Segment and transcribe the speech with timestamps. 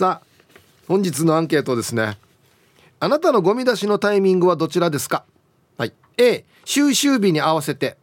[0.00, 0.26] さあ
[0.88, 2.16] 本日のアンケートですね。
[3.00, 5.26] あなたのゴミ出しのタイミングはどちらですか？
[5.76, 5.92] はい。
[6.16, 7.98] A 収集日に合わせて。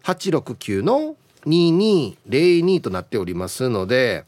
[0.05, 4.25] 869の2202となっておりますので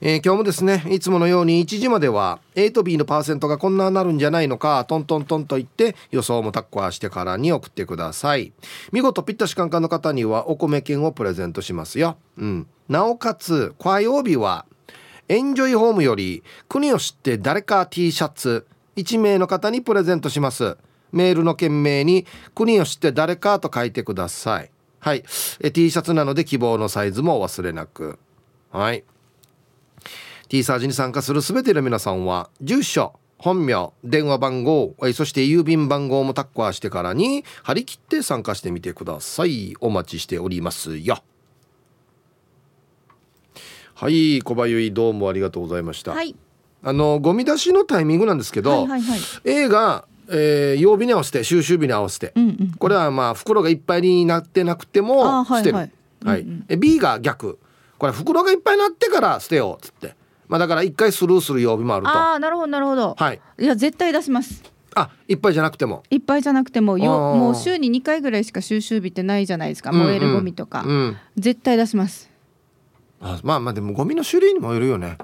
[0.00, 8.52] えー、今日もですねいつものように1時までは A と B のパーセントがこんななるんじゃないのかトントントンと言って予想もタッコアしてからに送ってください。
[8.92, 14.66] 見事ピッタシカンカンの方にはお米券をプレゼントしますよ、うん、なおかつ火曜日は
[15.28, 20.76] エンジョイホームより国を知って誰か T シャツ1名の方にプレゼントします。
[21.16, 24.70] メールの件名に国を知って誰かと書いてください。
[25.00, 25.24] はい。
[25.60, 28.18] え T シャツなので希望のサイズもお忘れなく。
[28.70, 29.04] はい。
[30.48, 39.74] T サージに参加する全ての皆さんは住所本名電話番号そして郵便番号もタッカーしてからに張り切って参加してみてください。
[39.80, 41.18] お待ちしておりますよ。
[43.94, 44.42] はい。
[44.42, 46.36] 小林どうもありがとうございました、はい、
[46.82, 55.90] あのゴミ出しのタイミングなんですけど、はいはいはい、A がえー、曜日に合わせて収集日に合わせて、うんうん、これはまあ袋がいっぱいになってなくても捨てる、はい
[56.24, 57.58] はい、うんうん、B が逆。
[57.98, 60.14] これ袋がいっぱいになってから捨てようっつって。
[60.48, 62.10] まあだから一回スルーする曜日もあると。
[62.10, 63.14] ああなるほどなるほど。
[63.18, 63.40] はい。
[63.58, 64.62] いや絶対出します。
[64.94, 66.02] あいっぱいじゃなくても。
[66.10, 72.30] いっぱいじゃなくてもよもう週に2回ぐらいしか収集日ってないじゃないですか、うんうん、燃えるゴミとか、うん、絶対出します。
[73.20, 75.18] あまあまあでもゴミの種類にもよるよね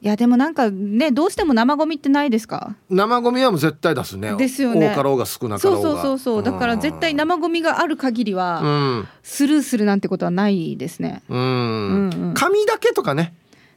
[0.00, 2.76] いやでもなんかねどうしても生ゴミってないですか？
[2.90, 4.34] 生ゴミはもう絶対出すね。
[4.36, 4.90] ですよね。
[4.90, 5.82] 多かろうが少なかろうが。
[5.82, 6.42] そうそうそうそう。
[6.42, 11.22] だから絶対生ゴミがある限りは、うん、スルーするなんてことはないですね。
[11.28, 11.38] うん。
[11.38, 13.34] うんうん、紙だけとかね。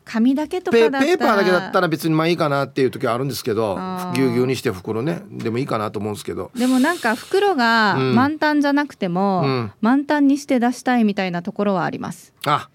[0.09, 3.77] 紙だけとかペーパーだけだったら別にまあいいかなっていう時はあるんですけど
[4.15, 5.21] ぎゅうぎゅうにして袋ね。
[5.29, 6.49] でもいいかなと思うんですけど。
[6.55, 12.33] でもなんか袋が満タンじゃなくても、うん、満タンにして出したいみたいなところはあります。
[12.45, 12.69] あ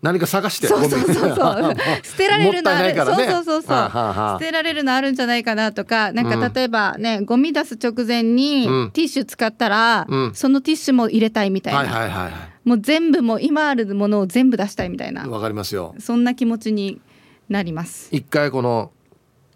[0.00, 1.74] 何か探してそうそうそうそう。
[2.04, 3.90] 捨てられるのある、ね、そうそうそうそう。
[3.90, 12.32] 捨てられるのあるんじゃないかなとかなんか例えばね、うん、ゴミ出す直前にティッシュ使ったら、うん、そのティッシュも入れたいみたいな、はいはいはい
[12.64, 15.26] もう全部もう今あるものを全部出したいみたいな。
[15.26, 15.94] わかりますよ。
[15.98, 17.00] そんな気持ちに
[17.48, 18.10] なります。
[18.12, 18.92] 一回この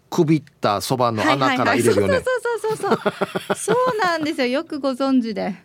[0.09, 2.23] くびったそばの穴から入れるよね、そう
[2.59, 3.55] そうそうそうそう。
[3.55, 4.47] そうなんですよ。
[4.47, 5.55] よくご存知で、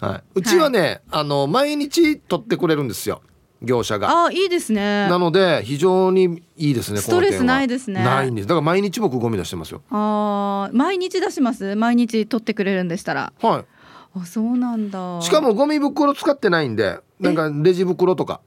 [0.00, 3.22] はい、うちはね、はい、あの毎日取ってくれるんですよ
[3.62, 4.26] 業者が。
[4.26, 5.08] あいいですね。
[5.08, 8.02] なので非常にいいですねストレスないですね。
[8.02, 8.48] ないんです。
[8.48, 9.82] だから毎日僕ゴミ出してますよ。
[9.90, 11.76] あ毎日出します？
[11.76, 13.32] 毎日取ってくれるんでしたら。
[13.40, 13.64] はい。
[14.18, 15.20] あそうなんだ。
[15.22, 18.40] しかもゴミ袋使ってないんでなんかレジ袋とか。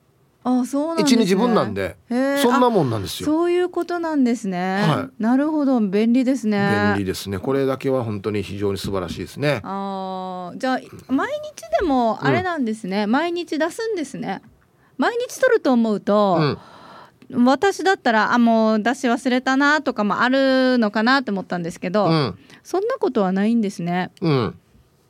[0.46, 3.26] あそうなんです、ね、日分なんでそんなもんなんですよ。
[3.28, 5.80] そういうことなんですね、はい、なるほど。
[5.80, 6.92] 便利ですね。
[6.96, 7.40] 便利ですね。
[7.40, 9.62] これだけは本当に非常に素晴らしいですね。
[9.64, 14.42] あじゃあ毎日でもあれなんですね、うん、毎日出すんですね
[14.98, 16.58] 毎日取ると思うと、
[17.30, 24.60] うん、私だったらあもう出し忘れたなとかもあるのかなと思ったんですけど、うん、そんなことはないんですね、うん、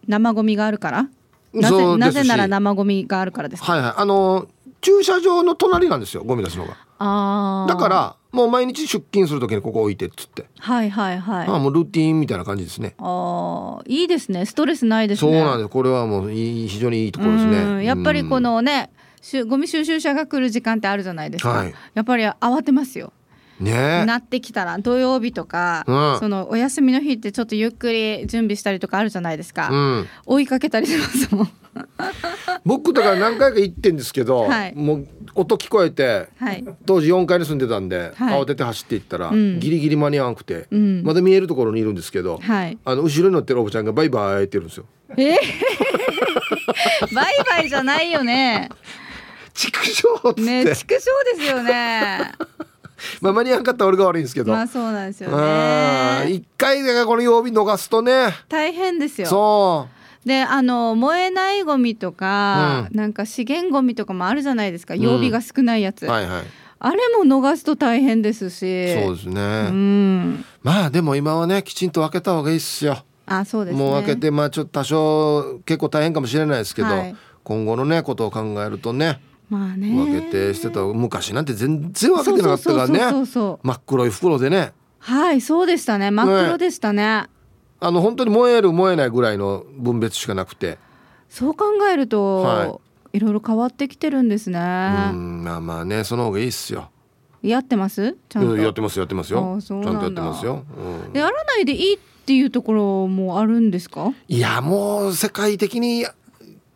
[0.08, 1.10] 生ゴミがあるから？
[1.54, 3.94] なぜなぜなら生ゴミがあるからですはいはい。
[3.96, 4.48] あの
[4.82, 6.78] 駐車場の隣なんですよゴミ出すのが。
[7.00, 10.46] あだからもう毎日出勤する時にここ置いてっつって。
[10.58, 11.48] はいはいはい。
[11.48, 12.96] あもうルーティンみたいな感じですね。
[12.98, 14.46] ああいいですね。
[14.46, 15.32] ストレスないですね。
[15.32, 15.70] そうなんです。
[15.70, 17.86] これはもういい非常にいいところですね。
[17.86, 18.90] やっぱりこのね、
[19.48, 23.14] ゴミ収集車が来る時間ってあるじゃないですか、はい、やっぱり慌てますよ。
[23.60, 31.52] ね、なってきたら土曜日とか、うん、そのお休みの日ってちょっとゆっくり準備したりとかあるじゃないですか、うん、追いかけたりしますもん。
[32.66, 40.68] 僕とか何回か行ってんですけど、はい、もう音聞こえて、はい、当時4階に住んでたんで、はい、慌てて走っていったら、うん、ギリギリ間に合わなくて、
[41.04, 44.86] まだ見えるところにいるんですけど、あの後ろに乗ってるおばちゃんがバイバイって言うんですよ。
[45.18, 48.70] えー、 バイバイじゃないよね。
[49.54, 52.32] 畜生ね畜生ですよね。
[53.22, 54.52] まあ間に合わなかった俺が悪いんですけど。
[54.52, 56.32] まあそうなんですよね。
[56.32, 58.34] 一回がこの曜日逃すとね。
[58.50, 59.28] 大変ですよ。
[59.28, 59.88] そ
[60.26, 60.28] う。
[60.28, 62.98] であの燃えないゴミとか、うん。
[62.98, 64.96] なんか資源ゴミとかもあるじゃないですか。
[64.96, 66.44] 曜日が少ないやつ、はいはい。
[66.80, 68.94] あれも逃すと大変ですし。
[69.04, 70.46] そうですね、うん。
[70.62, 72.98] まあでも今はねきちんと分けた方がいいっすよ。
[73.26, 73.84] あそうですね。
[73.84, 77.16] もう分けてまあちょっと多少結構大変かもしれないですけど、はい。
[77.44, 79.20] 今後のねことを考えるとね
[79.50, 79.94] まあね。
[79.94, 83.00] 分けてしてた昔なんて全然分けてなかったからね。
[83.26, 84.74] 真っ黒い袋でね。
[85.00, 86.12] はいそうでしたね。
[86.12, 87.26] 真っ黒でしたね。
[87.80, 90.78] あの本当に燃える燃えないぐらいの分別しかなくて。
[91.30, 92.80] そう考えると、、は
[93.14, 93.20] い。
[93.20, 94.60] ろいろ変わってきてるんですね。
[94.60, 94.62] う
[95.16, 96.90] んまあまあねその方がいいっすよ。
[97.42, 98.18] やってます？
[98.30, 98.58] ちゃんと。
[98.58, 99.60] やってますやってますよ。
[99.62, 100.64] ちゃんとやってますよ、
[101.06, 101.14] うん。
[101.14, 104.14] でやらないでいいっていうところもあるんですか？
[104.28, 106.08] いやもう世界的に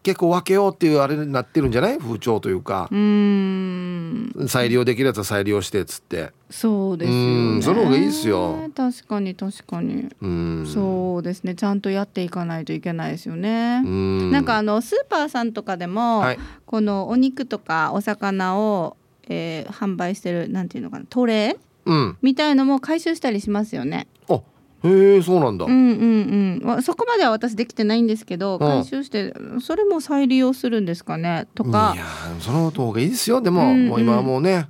[0.07, 1.97] 結構分けようっていうあれになってるんじゃない？
[1.97, 2.87] 風潮というか。
[2.89, 4.47] う、ーん。
[4.47, 6.31] 再利用できるやつは再利用してっつって。
[6.49, 7.25] そうですよね。
[7.25, 8.55] うんその方がいいっすよ。
[8.73, 10.65] 確かに確かに、うん。
[10.65, 11.55] そうですね。
[11.55, 14.31] ちゃんとやっていかないといけないですよね、うん。
[14.31, 16.39] なんかあのスーパーさんとかでも、はい。
[16.65, 18.95] このお肉とかお魚を、
[19.27, 22.17] えー販売してるなんていうのかなトレーうん。
[22.21, 24.07] みたいのも回収したりしますよね。
[24.29, 24.39] あ
[24.83, 26.81] へえそうなんだ、うんうんうんわ。
[26.81, 31.47] そこまでは私できてないんですけど、回収してそれも再利用するんですかね？
[31.55, 31.97] とかい。
[31.97, 32.05] や
[32.39, 34.69] その方がいいですよでも、うんうんもう今はもうね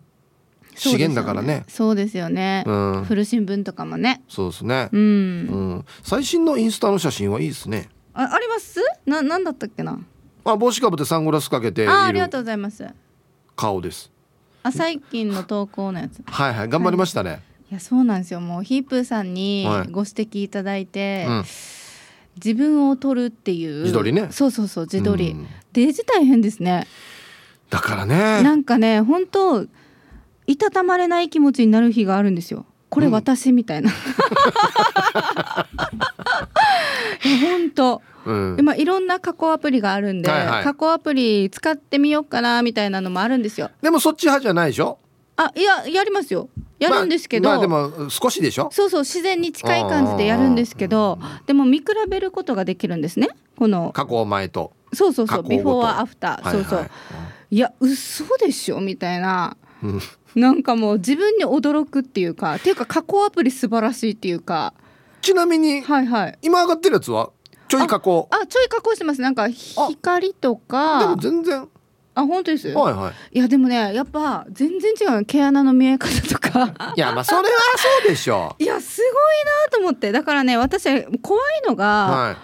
[0.76, 2.64] 資源だからねそうですよね。
[2.66, 4.22] うん古新聞とかもね。
[4.30, 5.00] そうですねう、ん。
[5.00, 5.04] う
[5.80, 8.80] ん最新のインスタの写真はいいですねああります？
[9.06, 10.00] ななんだったっけな？
[10.46, 12.88] あ帽子かぶってサングラスかけているあありがとうございます。
[13.56, 14.12] 顔です
[14.64, 16.22] あ最近の投稿のやつ。
[16.26, 18.40] はいはい頑張りましたね、いやそうなんですよ。
[18.40, 21.44] もうヒープーさんにはいご指摘いただいて、うん
[22.44, 25.32] 自分を撮るっていう自撮りねそうそうそう自撮り。
[25.32, 26.86] うんデジ大変ですね。
[27.72, 29.66] だからねなんかね本当
[30.46, 32.66] いたたまれない気持ちになる日があるんですよ。
[32.90, 33.92] これ私みたいな。
[37.42, 38.02] 本当。
[38.26, 43.72] うん今いろんな加工アプリがあるんで、はいはい加工アプリ使ってみようかなみたいなのもあるんですよ。
[43.82, 45.00] でもそっち派じゃないでしょ？
[45.38, 46.50] あいややりますよ。
[46.80, 47.50] やるんですけど。
[47.50, 48.70] まあ、まあでも少しでしょ？
[48.72, 53.30] そうそう自然に近い感じでやるんですけどでも見比べることができるんですね。
[53.58, 54.74] この加工前と。
[54.94, 56.54] そうそうそうビフォーアフター、はい。
[56.54, 56.80] そうそう。
[56.80, 56.90] はい
[57.50, 58.82] いや嘘でしょ？
[58.82, 59.56] みたいな。
[59.82, 60.02] うん。
[60.36, 64.74] なんかもう自分に驚くっていうかっていうか加工アプリ素晴らしいっていうか。
[65.22, 66.38] ちなみにはいはい。
[66.42, 67.32] 今上がってるやつは？
[67.70, 68.28] ちょい加工。
[68.32, 69.22] あちょい加工してます。
[69.22, 71.70] なんか光とでかも全然
[72.18, 73.38] あ本当です、はいはい。
[73.38, 76.94] いやでもねやっぱ全然違う毛穴の見え方とか。
[76.96, 77.46] いやまあそれは
[77.78, 78.56] そうでしょ。
[78.60, 79.14] いやすごい
[79.68, 80.12] なと思って。
[80.12, 80.84] だからね私
[81.22, 82.36] 怖いのが、は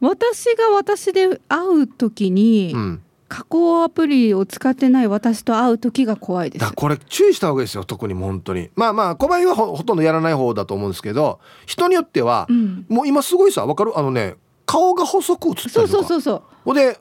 [0.00, 6.64] 私が私で会う時に、い、うん、加工アプリを使ってない私と会う時が怖いです。
[6.64, 8.70] だこれ注意した方がいいですよ特に本当に。
[8.74, 12.86] まあまあ小林はほほとんどやらない方だと思うんですけど人によっては、うん。
[12.88, 13.98] もう今すごいさわかる？
[13.98, 15.86] あのね顔が細く映ったりとか。
[15.86, 16.42] そうそうそうそう。
[16.64, 16.98] ほんで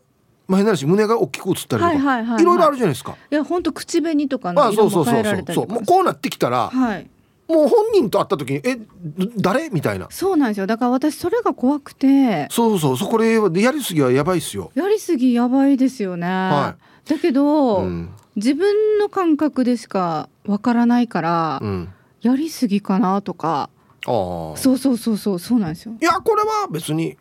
[0.50, 2.44] まあ変な話胸が大きく映ったりとか、はいはいはいはい。
[2.44, 3.16] ろいろあるじゃないですか。
[3.32, 5.14] いや本当口紅とかあの色もそうそうそう。
[5.14, 7.08] 変えられたりそうもうこうなってきたら、はい。
[7.48, 8.86] もう本人と会った時に「えど
[9.38, 10.08] 誰?」みたいな。
[10.10, 10.68] そうなんですよ。
[10.68, 12.48] だから私それが怖くて。
[12.52, 14.72] そうそうそこでやりすぎはやばいっすよ。
[14.76, 16.76] やりすぎやばいですよね、は
[17.08, 18.10] だけど、うん。
[18.36, 21.90] 自分の感覚でしかわからないから、うん、
[22.22, 23.70] やりすぎかなとか。
[24.06, 25.40] ああそうそうそうそう。
[25.40, 25.94] そうなんですよ。
[26.00, 27.18] いやこれは別に、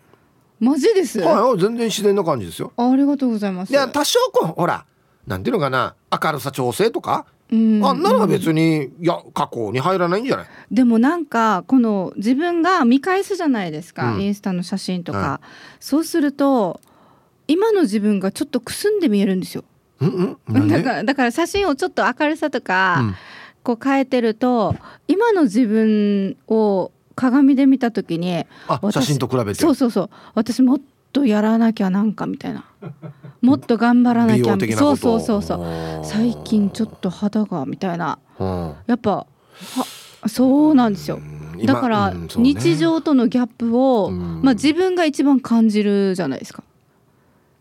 [0.60, 2.72] マジです、はい、全然自然な感じですよ。
[2.76, 3.70] あありがとうございます。
[3.70, 4.84] いや多少こうほら
[5.26, 7.84] なんていうのかな明るさ調整とか、うん。
[7.84, 10.46] あんなのは別にいや加工に入らないんじゃない？
[10.70, 14.22] でもなんかこの自分が見返すじゃないですか、うん。
[14.22, 15.40] インスタの写真とか、は
[15.80, 16.80] そうすると
[17.46, 19.64] 今の自分がちょっとくすんで見えるんですよ。
[20.00, 20.68] うんうん。
[20.68, 23.14] だからだから写真をちょっと明るさとか、うん。
[23.64, 24.76] こう変えてると
[25.08, 29.54] 今の自分を鏡で見た時にあ私写真と比べて？
[29.54, 30.10] そうそうそう。
[30.34, 30.80] 私もっ
[31.12, 32.64] とやらなきゃなんかみたいな。
[33.42, 36.00] もっと頑張らな美きゃそうそうそうそう。
[36.02, 38.18] う最近ちょっと肌がみたいな。
[38.38, 38.74] うん。
[38.86, 39.26] やっぱは
[40.28, 41.16] そうなんですよ。
[41.16, 41.66] うん。
[41.66, 44.42] だから日常とのギャップを、うん。
[44.42, 46.62] まあ、自分が一番感じるじゃないですか。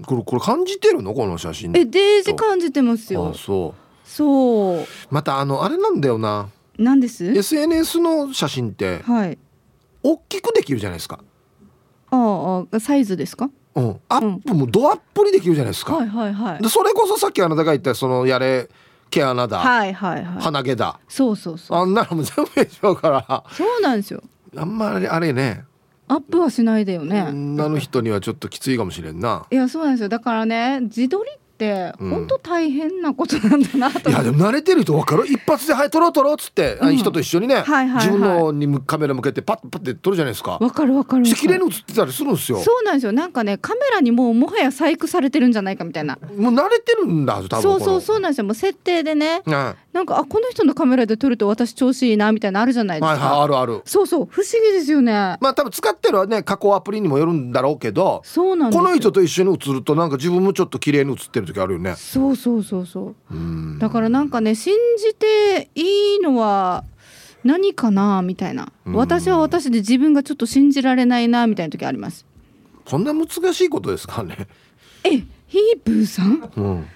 [0.06, 1.14] これこれ感じてるの？
[1.16, 1.72] この写真。
[1.76, 3.34] えデージ感じてますあよ。
[3.34, 4.08] そう。
[4.08, 4.88] そう。
[5.10, 6.50] またあのあれなんだよな。
[6.78, 9.02] なんです？SNS の写真って。
[9.04, 9.38] はい。
[10.10, 11.20] 大きくできるじゃないですか、
[12.12, 13.50] ああサイズですか？
[13.76, 16.70] うん、アップもドアップにできるじゃないですか、はいはいはいで。
[16.70, 18.70] それこそさっきあなたが言ったそのやれ
[19.10, 20.42] 毛穴だ、はいはいはい。
[20.42, 21.78] 鼻毛だそうそうそう。
[21.78, 24.24] あんなのも全部ょうからそうなんですよ。
[24.56, 25.66] あんまりあれね
[26.08, 27.22] アップはしないでよね。
[27.22, 29.46] 女の人にはちょっときついかもしれんな。
[29.52, 30.10] いやそうなんですよ。
[30.10, 34.10] だからね自撮りっって本当大変なことなんだなと。
[34.10, 35.26] いやでも慣れてる人分かる。
[35.26, 36.98] 一発で「はい撮ろう撮ろう」っつって、うん。
[36.98, 38.06] 人と一緒にね、はいはいはい。
[38.06, 40.60] 自分のにカメラ向けてパッパッて撮るじゃないですか。
[40.62, 42.60] わかるわかる綺麗に映ってたりするんですよ。
[42.60, 43.12] そうなんですよ。
[43.12, 46.18] なんかねカメラにもうもはや細工されてるんじゃないかみたいな。
[46.38, 48.46] もう慣れてるんだ多分そうそううそうなんですよ。
[48.46, 53.82] もう設定でねはなんかあこの人のカメラで撮ると私調子いいなみたいなのあるじゃないいですか、はいあるある。
[53.86, 55.12] そうそう不思議ですよね。
[55.42, 61.96] まあ多分使ってるね加工アプリにもよるんだろうけどそうなこの人と一緒に映るとなんか自分もちょっと綺麗に映ってる時あるよね。
[61.96, 63.34] そうそうそうそう。
[63.34, 63.80] うん。
[63.80, 66.84] だからなんかね信じていいのは
[67.44, 68.72] 何かなみたいな。
[68.86, 68.94] うん。
[68.94, 72.26] 私は私で自分がちょっと信じられないなみたいな時あります。
[72.86, 74.48] そんな難しいことですかね。
[75.04, 76.52] えヒープーさん？
[76.56, 76.88] うん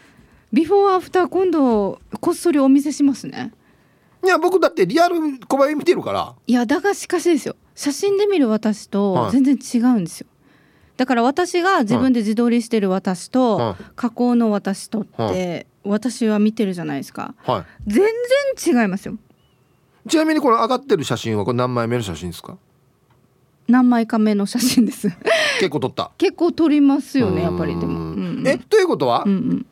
[0.53, 3.53] ビフォーアフター今度こっそりお見せしますね。
[4.24, 5.15] いや僕だってリアル
[5.48, 6.36] 小林見てるから。
[6.46, 7.55] いやだがしかしですよ。
[7.74, 8.89] 写真で見る私はい。
[8.89, 10.27] と全然違うんですよ、
[10.98, 17.34] だから私が自分で自撮りしてる私と、は加工の私とって、は私は見てるじゃないですか。
[17.43, 18.03] は全
[18.55, 19.15] 然違いますよ。
[20.05, 22.58] いちなみにこの上がってる写真はこれ何枚目の写真ですか？
[23.67, 25.08] 何枚か目の写真です。
[25.60, 26.12] 結構撮った。
[26.20, 28.48] 結構撮りますよねやっぱりでも、うんうんうん。
[28.48, 29.65] えということは、うんうん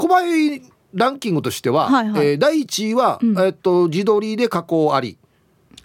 [0.00, 0.62] 小林
[0.94, 2.26] ランキングとしては、はいはい。
[2.28, 3.38] えー第1位は、うん。
[3.38, 5.18] えっと自撮りで加工あり、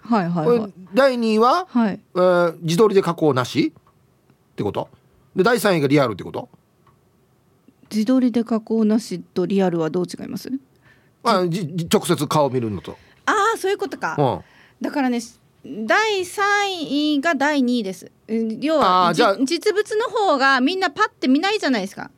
[0.00, 0.72] はいはいはい。
[0.94, 2.00] 第2位は、はい。
[2.14, 3.74] えー自撮りで加工なし？
[3.74, 4.88] ってこと？
[5.36, 6.48] で第3位がリアルってこと？
[7.90, 10.50] 自撮りで加工なしとリアルはどう違います？
[11.22, 12.96] あじじ直接顔見るのと、
[13.26, 14.40] ああそういうことか、うん、
[14.80, 15.20] だからね
[15.64, 16.40] 第3
[17.16, 18.10] 位が第2位です。
[18.28, 22.10] うん要は実物の方がみんなパッて見ないじゃないですか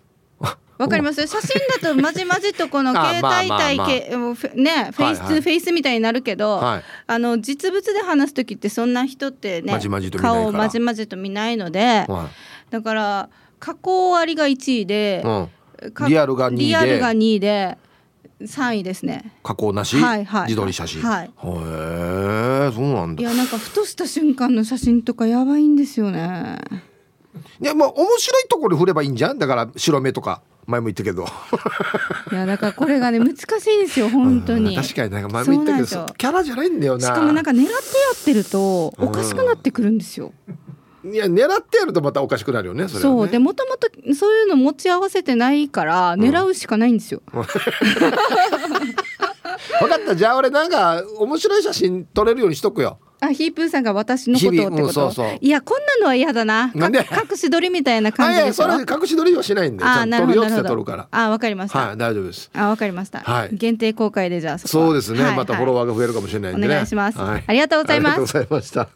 [0.78, 1.26] わかります？
[1.26, 3.86] 写真だとまじまじとこの あ携帯まあまあまあ。
[3.86, 5.38] 対けフねフェイスはいはい。
[5.40, 6.82] 2フェイスみたいになるけど、はい。
[7.06, 9.78] あの実物で話す時ってそんな人ってね
[10.16, 12.30] 顔をまじまじと見ないのでは
[12.70, 15.28] だから加工ありが1位でい、
[15.84, 16.64] うん、かリアルが2位で。
[16.64, 17.76] リアルが2位で
[18.40, 19.32] 3位ですね。
[19.42, 21.02] 加工なし、はいはい自撮り写真。
[21.02, 21.24] はい。
[21.24, 21.28] へ
[22.68, 23.20] えそうなんだ。
[23.20, 26.58] いやなんかふとした瞬間の写真とかやばいんですよね。
[27.60, 29.38] いやまあ面白いところで振ればいいんじゃん？
[29.38, 31.26] だから白目とか前も言ったけど。
[32.30, 34.76] いやだからこれがね難しいですよ本当に。
[34.76, 37.06] うん確かになんか前も言ったけどキャラじゃないんだよな。
[37.06, 37.74] しかもなんか狙ってや
[38.20, 40.34] ってるとおかしくなってくるんですよ。
[41.04, 43.18] いや狙ってやるとまたおかしくなるよねそれはね。
[43.20, 43.28] そう。
[43.30, 47.22] でもともとそういうの持ち合わせてないから狙うしかないんですよ。
[47.32, 47.44] 分
[49.88, 50.14] かった。
[50.14, 55.38] じゃあ俺なんか面白い写真撮れるようにしとくよあヒープーさんが私のことをって日々うんこと、そうそう。
[55.40, 56.70] いやこんなのは嫌だな。
[56.74, 57.02] なんで？
[57.02, 58.64] か隠し撮りみたいな感じでしょ？
[58.64, 61.06] それ隠し撮りはしないんであな撮るほど。
[61.10, 62.50] あわかりました、はい大丈夫です。
[62.54, 63.50] あわかりました、はい。
[63.52, 66.68] 限定公開でじゃあそうですね、はいまたフォロワーが増えるかもしれないんでね。
[66.68, 67.18] お願いします。
[67.18, 67.44] はい。
[67.46, 68.12] ありがとうございます。
[68.12, 68.88] ありがとうございました。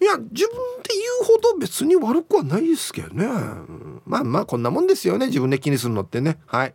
[0.00, 3.26] いや自分で言うほど別に悪くはないですけどね。
[3.26, 5.26] うんまあまあこんなもんですよね。
[5.26, 6.38] 自分で気にするのってね。
[6.46, 6.72] はい。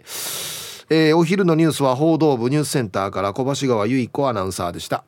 [0.90, 5.04] えーお昼のニュースは報道部ニュースセンターから小橋川由衣子アナウンサーでした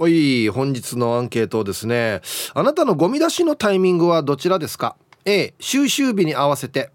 [0.00, 2.20] おい本日のアンケートですね。
[2.54, 6.90] あなたのゴミ出しのタイミングはどちらですか？A 収集日に合わせて。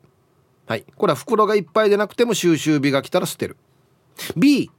[0.68, 0.86] はい。
[0.96, 3.58] これは袋がいっぱいでなくても収集日が来たら捨てる。
[4.38, 4.72] B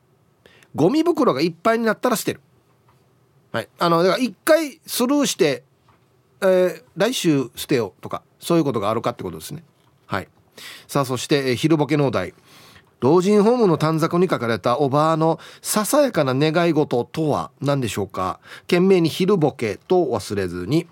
[0.75, 2.41] ゴミ袋がいっぱいになったら捨てる。
[3.53, 3.69] はい。
[3.79, 5.63] あのだから一回スルーして、
[6.41, 9.63] えー来週捨てようとかそういうことがあるかってことですね。
[10.07, 10.29] はい。
[10.89, 12.33] さあそして、えー昼ボケのお題。
[13.05, 18.41] 老人ホームの短冊に書かれたおばあのささやかな願い事とは何でしょうか？
[18.63, 20.87] 懸命に昼ボケと忘れずに。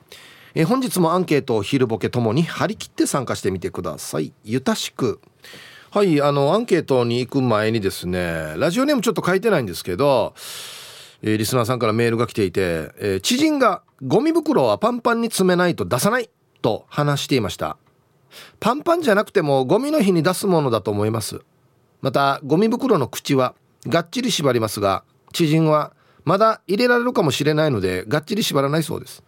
[0.54, 4.35] え本日もアンケートを昼ボケともに張り切って参加してみてください。
[4.45, 5.23] ゆたしく。
[5.90, 10.35] はいあのアンケートに行く前にですねラジオネームちょっと書いてないんですけど、
[11.23, 16.28] えーリスナーさんからメールが来ていて、えー知人がゴミ袋はパンパンに詰めないと出さない
[16.61, 17.78] と話していました。
[18.61, 21.40] パンパンじゃなくてもゴミの日に出すものだと思います。
[22.02, 23.54] またゴミ袋の口は
[23.87, 25.94] がっちり縛りますが知人は
[26.25, 29.23] まだ入れられるかもしれないのでがっちり縛らないそうです。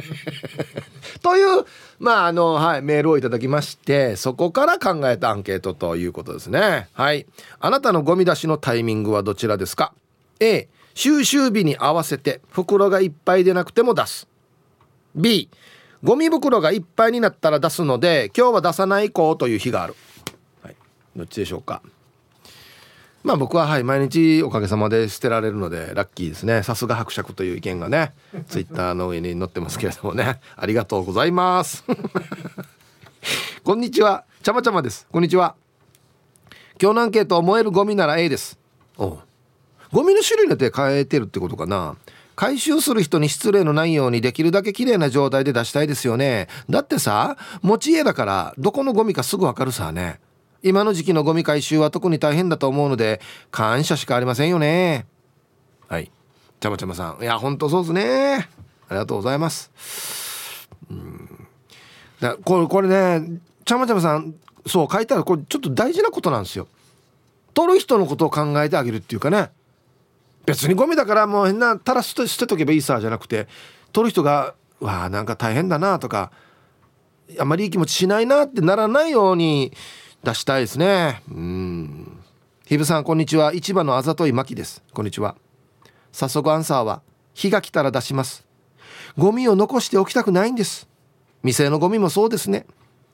[1.22, 1.64] という
[1.98, 6.88] まああのはいメールをいただきましてそこから考えたアンケートということですね。
[6.92, 7.26] はい。
[7.60, 9.92] あなたのゴミ出しのタイミングはどちらですか
[10.40, 14.26] ？A 収集日に合わせて袋がいっぱいでなくても出す。
[15.14, 15.50] B
[16.02, 19.94] ゴミ袋がいっぱいになったら出すので今日は出さない子という日がある、
[21.16, 21.82] どっちでしょうか。
[23.24, 26.62] まあ僕ははい毎日おかげさまで捨てられるのでラッキーですね。
[26.62, 28.12] さすが伯爵という意見がね
[28.46, 30.40] ツイッターの上に載ってますけれどもね。
[30.56, 31.84] ありがとうございます。
[33.64, 34.24] こんにちは。
[34.42, 35.08] ちゃまちゃまです。
[35.10, 35.56] こんにちは。
[36.80, 38.58] 今日のアンケート燃えるゴミなら A です。
[38.96, 39.18] おう。
[39.90, 41.96] ゴミの種類によって変えてるってことかな。
[42.36, 46.48] 回収する人に失礼のないようにできるだけ綺麗な状態で出したいですよね。
[46.68, 50.20] だってさ持ち家だからどこのゴミかすぐわかるさね
[50.62, 53.20] 今の時期のゴミ回収は特に大変だと思うので
[53.50, 55.06] 感謝しかありませんよね。
[55.88, 56.10] はい。
[56.60, 57.22] ちゃまちゃまさん。
[57.22, 58.48] いやほんとそうですね。
[58.88, 59.70] ありがとうございます。
[60.90, 61.46] うん。
[62.20, 64.34] だこれこれねちゃまちゃまさん
[64.66, 66.66] そう書いたらこれちょっと大事なことなんですよ。
[67.54, 69.50] 取る人のことを考えてあげるっていうかね。
[70.46, 73.48] 別にゴミだからもう変な垂らすと捨てとけばいいさじゃなくて
[73.92, 76.30] 取る人がわあなんか大変だなとか
[77.38, 79.72] あんまりいい気持ちしないなってならないように
[80.24, 81.22] 出したいですね。
[81.30, 82.24] うん。
[82.64, 83.54] ひぶさんこんにちは。
[83.54, 84.82] 市場のあざといまきです。
[84.92, 85.36] こんにちは。
[86.12, 87.02] 早速アンサーは
[87.34, 88.46] 日が来たら出します。
[89.16, 90.88] ゴミを残しておきたくないんです。
[91.42, 92.66] 店のゴミもそうですね。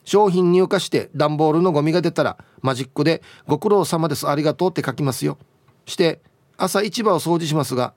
[0.05, 4.27] 商品入荷して段ボールのゴミが出たらマジックで「ご苦労様です。
[4.27, 5.37] ありがとう」って書きますよ。
[5.85, 6.21] して
[6.57, 7.93] 朝市場を掃除しますが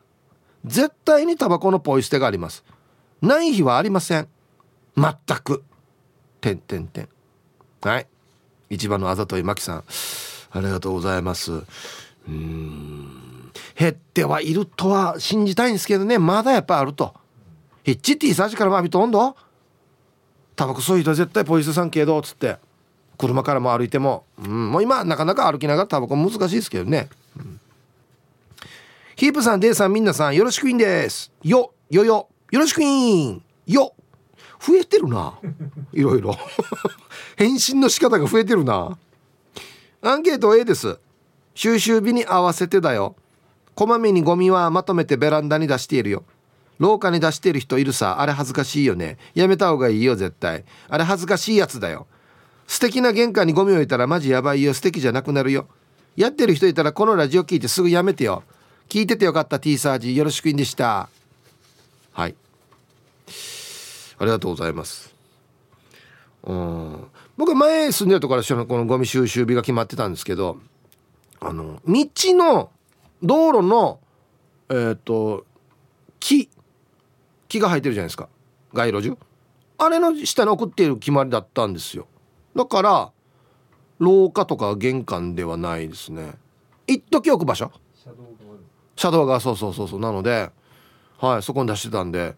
[0.65, 2.65] 絶対にタバコのポイ捨てがあります。
[3.23, 4.29] ない日はありません。
[4.97, 5.65] 全く。
[6.41, 7.09] てんてんてん。
[7.83, 8.07] はい。
[8.71, 9.85] 市場のあざといまきさん。
[10.51, 11.63] ありがとうございます。
[12.29, 13.53] うん。
[13.79, 16.19] 減ってはいるとは信じたいんですけどね。
[16.19, 17.15] まだやっぱあると。
[17.85, 19.37] ヒッチティサージからまびとんど。
[20.57, 22.57] タバコそういう人は絶対ポイ捨てさんけどっつって。
[23.19, 27.61] 車からも歩いても、うん、もう今なかなか歩きながらタバコ難しいですけどね、うん、
[29.17, 31.33] ヒープさんデイさんみんなさんよろしくいいんです。
[31.43, 32.29] よよよ。
[32.51, 33.43] よろしくいん。
[33.67, 33.95] よ。
[34.61, 35.35] 増えてるな。
[35.93, 36.37] いろいろ。
[37.37, 38.97] 返信の仕方が増えてるな。
[40.03, 40.99] アンケート A です。
[41.55, 43.17] 収集日に合わせてだよ。
[43.75, 46.25] こまめにゴミはまとめてベランダに出しているよ。
[46.79, 48.21] 廊下に出してる人いるさ。
[48.21, 49.19] あれ恥ずかしいよね。
[49.35, 50.65] やめた方がいいよ絶対。
[50.89, 52.07] あれ恥ずかしいやつだよ。
[52.67, 54.75] 素敵な玄関にゴミ置いたらマジやばいよ。
[54.75, 55.67] 素敵じゃなくなるよ。
[56.17, 58.43] やってる人いたらこのラジオ聞いてすぐやめてよ。
[58.89, 60.17] 聞いててよかった T サージ。
[60.17, 61.09] よろしくいんでした。
[62.13, 62.35] はい
[64.19, 65.15] ありがとうございます。
[66.45, 67.07] うん。
[67.37, 70.59] 僕は前住んでるところからこのゴミ収集日が決まってたんですけど
[71.41, 72.71] あの道の
[73.23, 74.01] 道路の
[74.71, 75.45] えっ、ー、と
[76.19, 76.49] 木
[77.49, 78.29] 木が生えてるじゃないですか。
[78.73, 79.17] 街路樹。
[79.79, 82.07] あれの下に送っている決まりだったんですよ。
[82.55, 83.13] だから
[83.99, 86.35] 廊下とか玄関ではないですね。
[86.87, 87.71] 一時置く場所。
[88.97, 90.01] 車道がそうそうそうそう。
[90.01, 90.50] なので
[91.19, 92.35] はいそこに出してたんで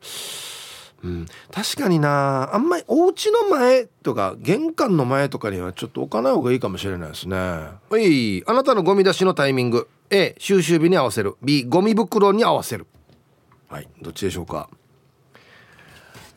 [1.04, 7.36] うん、確かになあんまりお家の前とか玄関の前とかにはちょっと置かない方がいいかもしれないですね。
[7.36, 8.42] はい。
[8.48, 9.88] あなたのゴミ出しのタイミング。
[10.10, 11.36] A 収集日に合わせる。
[11.42, 12.86] B ゴミ袋に合わせる。
[13.68, 13.88] はい。
[14.02, 14.68] どっちでしょうか。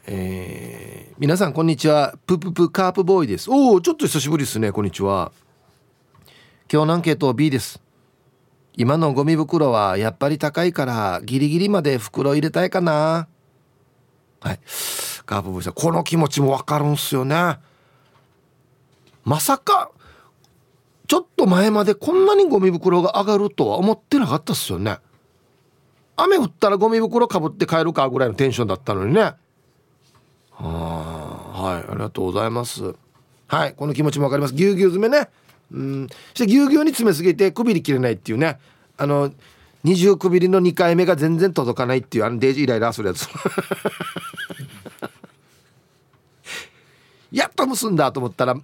[0.06, 2.15] えー、皆さんこんにちは。
[2.28, 3.50] プププカープボーイです。
[3.50, 4.71] おおちょっと久しぶりですね。
[4.71, 5.32] こんにちは。
[6.71, 7.82] 今日のアンケートは B です。
[8.78, 13.28] 今のゴミ袋はやっぱり高いからギリギリまで袋入れたいかな。
[14.41, 14.60] はい。
[15.25, 17.58] カープボイさんこの気持ちもわかるんすよね。
[19.23, 19.91] まさか
[21.08, 24.97] ちょっと前までこんなにゴミ袋が上がるとは思ってなかったっすよね。
[26.15, 29.21] 雨降ったらゴミ袋かぶって帰るかぐらいのテンションだったのにね。
[29.21, 29.36] は
[30.58, 31.84] あはい。
[31.89, 32.95] ありがとうございます。
[33.47, 33.73] はい。
[33.75, 34.54] この気持ちもわかります。
[34.54, 35.30] ぎゅうぎゅう詰めね。
[35.71, 36.08] うん。
[36.08, 38.60] そしてぎゅうぎゅうに詰めすぎてくびり切れないっていうね。
[38.97, 39.32] あの
[39.83, 43.27] 二重くびりの2回目が全然届かないっていうあのデージイライラするやつ
[47.31, 48.55] やっと結んだと思ったら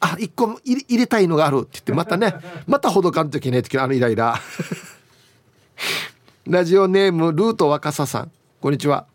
[0.00, 2.34] あ一個も入れたいのがあるって言ってまたね
[2.66, 4.38] またほどかんといけない時あのイライラ。
[6.46, 8.30] ラジオネームルート若狭さん。
[8.60, 9.06] こんにちは。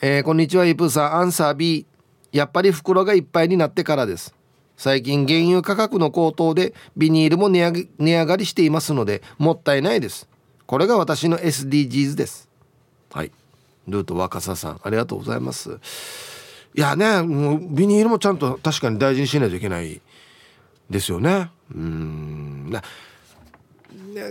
[0.00, 1.14] えー、こんにちはイプーさん。
[1.14, 1.86] アンサー B
[2.32, 4.34] やっぱり袋がいっぱいになってからです。
[4.80, 10.26] 最近原油価格の高騰でビニールも値上値上がりしていますのでもったいないです。
[10.64, 12.48] これが私の SDGs です。
[13.12, 13.30] はい。
[13.88, 15.78] ルート若狭さんありがとうございます。
[16.74, 20.00] いやねもうビニールもちゃんと確かに大事にしないといけない
[20.88, 21.50] ですよね。
[21.74, 22.72] うん。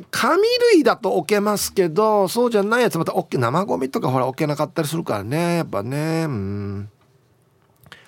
[0.10, 0.42] 紙
[0.74, 6.24] 類だと置けますけどそうじゃないやつまた生ゴミとかほら置けなかったりするからねやっぱね。
[6.24, 6.90] うん。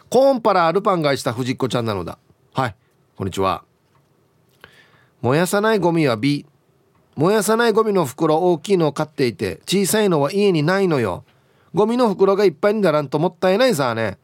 [0.09, 2.17] コーンパラアルパン買いした藤子ちゃんなのだ
[2.53, 2.75] はい
[3.15, 3.63] こんにちは。
[5.21, 6.45] 燃やさないゴミは B
[7.15, 11.23] 燃やさないゴミの袋大きいのを買っていて小さいのは家にないのよ。
[11.73, 14.17] ゴミの袋がいっぱいにならんともったいないさね。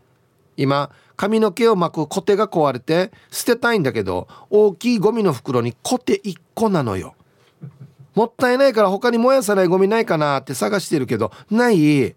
[0.57, 7.15] 今髪の毛を巻くコテが壊れて捨てたいんだけど大きいゴミの袋にコテ1個なのよ。
[8.13, 12.13] もったいないから他に燃やさないゴミないかなって探してるけどない。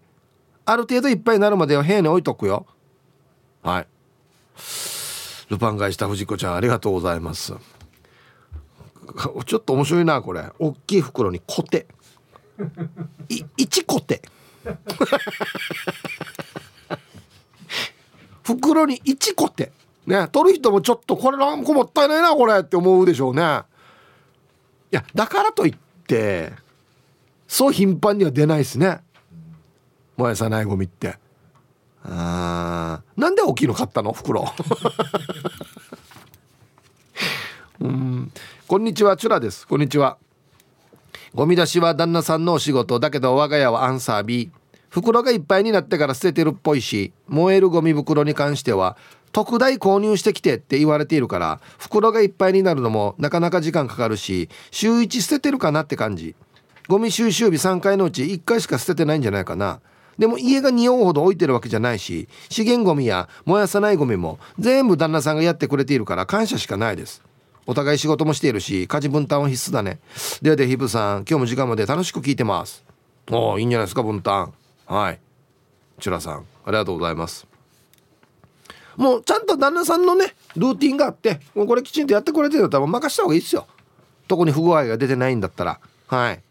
[0.65, 2.65] ある程度いっぱいになるまでは部屋に置いとくよ。
[3.63, 3.87] はい。
[5.51, 7.53] ルパン買いした藤子ちゃんありがとうございます。
[9.45, 10.45] ちょっと面白いなこれ。
[10.57, 11.87] 大きい袋にコテ。
[13.27, 14.21] い1コテ。
[18.43, 19.73] 袋に1コテ。
[20.07, 23.41] ね取る人もちょっとこれなんかもったいないなこれって思うでしょうね。
[23.41, 25.75] いやだからといっ
[26.07, 26.53] て
[27.45, 29.01] そう頻繁には出ないですね。
[30.15, 31.19] 燃やさないゴミって。
[32.03, 34.11] あなんで大きいの買ったの？
[34.11, 34.51] 袋。
[37.79, 38.31] うん。
[38.67, 39.67] こんにちはチュラです。
[39.67, 40.17] こんにちは。
[41.33, 42.99] ゴミ出しは旦那さんのお仕事。
[42.99, 44.51] だけど我が家はアンサー B
[44.89, 47.13] 袋がいっぱいになってから捨ててるっぽいし。
[47.27, 48.97] 燃えるゴミ袋に関しては
[49.31, 56.35] 特大購入してきてって言われているから袋がいっぱいになるのもなかなか時間かかるし週1捨ててるかなって感じ。
[56.87, 59.79] ゴミ収集日3回のうち1回しか捨ててないんじゃないかな。
[60.21, 67.23] でも家が匂うほど置いてるわけじゃないし資源ゴミや燃やさないゴミも全部旦那さんがやってくれているから感謝しかないです。
[67.65, 69.99] お互い仕事もしているし家事分担は必須だね。
[70.43, 72.83] ではでヒブさん今日も時間まで楽しく聞いてます。
[73.31, 74.53] おおいいんじゃないですか分担。
[74.85, 75.19] はい。
[75.99, 77.47] チュラさんありがとうございます。
[78.95, 83.65] もうちゃんと旦那さんのねルーティンがあってもうこれきちんとやってくれてるんだったら任した方がいいですよ。
[84.27, 85.79] 特に不具合が出てないんだったら。
[86.05, 86.43] はい。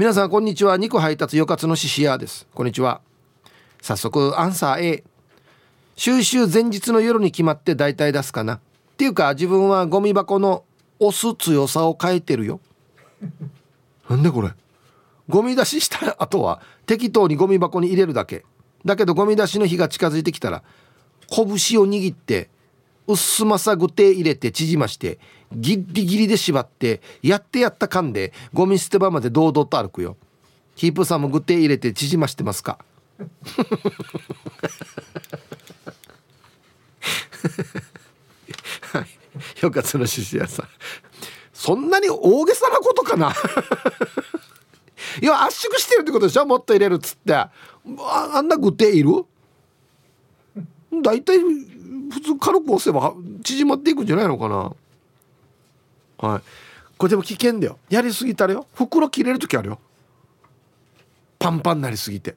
[0.00, 0.78] 皆さんこんにちは。
[0.78, 2.46] 肉配達よかつのししやです。
[2.54, 3.02] こんにちは。
[3.82, 5.04] 早速アンサー A
[5.94, 8.54] 収集前日の夜に決まって大体出すかな。
[8.54, 8.60] っ
[8.96, 10.64] ていうか自分はゴミ箱の
[11.00, 12.60] 押す強さを変えてるよ。
[14.08, 14.48] なんでこれ？
[15.28, 18.46] ゴミ出しした後は適当にゴミ箱に入れるだけ。
[18.86, 20.62] だけどゴミ出しの日が近づいてきたら
[21.28, 21.46] 拳を
[21.86, 22.48] 握って
[23.06, 25.18] うっすまさぐて入れて縮まして
[25.52, 30.16] ギリギリで縛ってやってやった感でゴミ捨て場まで堂々と歩くよ。
[30.76, 32.78] ヒープさんもぐて入れて縮ましてますか？
[38.92, 39.06] はい。
[39.62, 40.68] よかったの獅子屋さん。
[41.52, 43.34] そんなに大げさなことかな？
[45.20, 46.46] いや圧縮してるってことでしょ？
[46.46, 47.34] もっと入れるっつって。
[47.34, 47.50] あ
[48.06, 49.26] あんな具体いる？
[51.02, 54.72] 大体普通軽く押せば縮まっていくんじゃないのかな？
[56.20, 56.42] はい。
[56.98, 57.78] これでも危険だよ。
[57.88, 58.66] やりすぎたらよ。
[58.74, 59.78] 袋切れる時あるよ。
[61.38, 62.36] パンパンになりすぎて。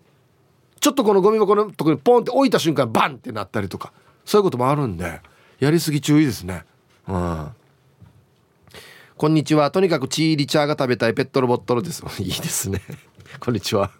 [0.79, 3.91] ちょっとこのゴミ箱のとこにポンって置いた瞬間バンってなったりとか。
[4.25, 5.21] そういうこともあるんで
[5.59, 6.63] やりすぎ注意ですね。
[7.07, 7.49] うん。
[9.17, 9.69] こんにちは。
[9.71, 12.03] とにかくチーリチャーが食べたいペットロボットロです。
[12.21, 12.81] いいですね。
[13.39, 13.91] こんにちは。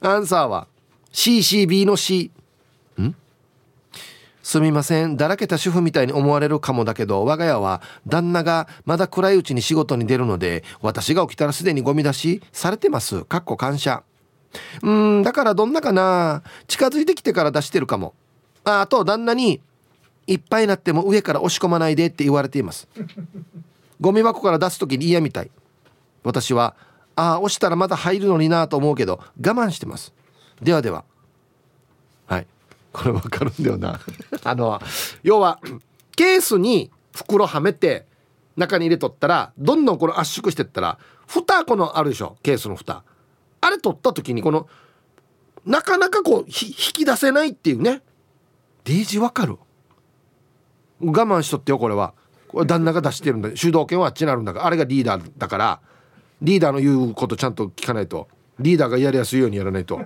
[0.00, 0.68] アンサーは
[1.12, 2.30] CCB の C
[4.48, 5.18] すみません。
[5.18, 13.26] だらけた主婦みたいに思われるかもだけど我が家は旦那がまだ暗いうちに仕事に出るので私が起きたらすでにゴミ出しされてます。
[13.26, 14.02] かっこ感謝。
[14.82, 16.42] うんだからどんなかな。
[16.66, 18.14] 近づいてきてから出してるかも。
[18.64, 19.60] ああと旦那に
[20.26, 22.88] いっぱいなっても上から押し込まないでって言われています。
[24.00, 25.50] ゴミ箱から出す時に嫌みたい。
[26.24, 26.74] 私は
[27.16, 30.14] ああ押したらまだ入るのになと思うけど我慢してます。
[30.62, 31.04] ではでは。
[32.26, 32.46] はい。
[32.98, 34.00] これわかるんだよな。
[34.44, 34.80] あの
[35.22, 35.60] 要は
[36.16, 38.06] ケースに袋はめて
[38.56, 43.04] 中に入れとったらどんどんこの圧縮してったら蓋このあるでしょケースの蓋。
[43.60, 44.68] あれ取った時にこの
[45.64, 48.02] なかなかこう引き出せないっていうね。
[48.84, 49.58] D 字わかる。
[51.00, 52.14] 我慢しとってよこれは。
[52.48, 53.50] これ旦那が出してるんだ。
[53.54, 54.66] 主導権はあっちになるんだから。
[54.66, 55.80] あれがリーダーだから
[56.40, 58.28] リーダーの言うことちゃんと聞かないと。
[58.58, 60.00] リーダーがやりやすいようにやらないと。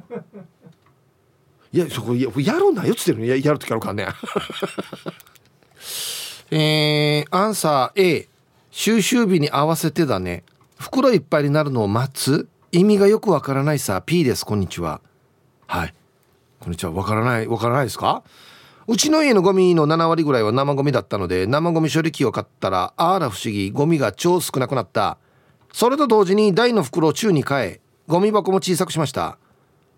[1.72, 3.24] いやそこややるなよっつってるの。
[3.24, 4.06] ややるときあるからね。
[6.50, 8.28] えー、アンサー A
[8.70, 10.44] 収集日に合わせてだね。
[10.78, 12.48] 袋いっぱいになるのを待つ。
[12.72, 14.02] 意味がよくわからないさ。
[14.04, 14.44] P です。
[14.44, 15.00] こんにちは。
[15.66, 15.94] はい。
[16.60, 16.92] こんにちは。
[16.92, 18.22] わからないわからないですか？
[18.86, 23.70] うちの家のゴミの7割ぐらいは生ゴミだったので生ゴミ処理機を買ったらあら不思議。
[23.70, 25.16] ゴミが超少なくなった。
[25.72, 29.38] それと同時に大の袋を宙に変えゴミ箱も小さくしました。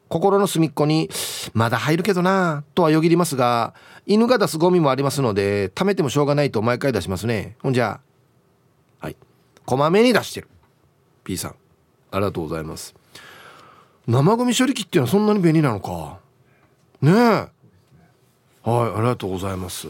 [0.08, 1.10] 心の隅っこに
[1.54, 3.74] まだ入るけどなとはよぎりますが
[4.06, 7.56] 犬が出すゴミもありますので貯めてもしょうがないと毎回出しますね。
[7.62, 8.00] ほんじゃ
[9.00, 9.16] はい。
[9.64, 10.48] こまめに出してる。
[11.24, 11.54] P さん。
[12.10, 12.94] ありがとうございます。
[14.06, 16.18] 生ゴミ処理機っていうのはそんなに便利なのか。
[17.00, 17.14] ねえ。
[17.14, 17.50] はい
[18.64, 19.88] ありがとうございます。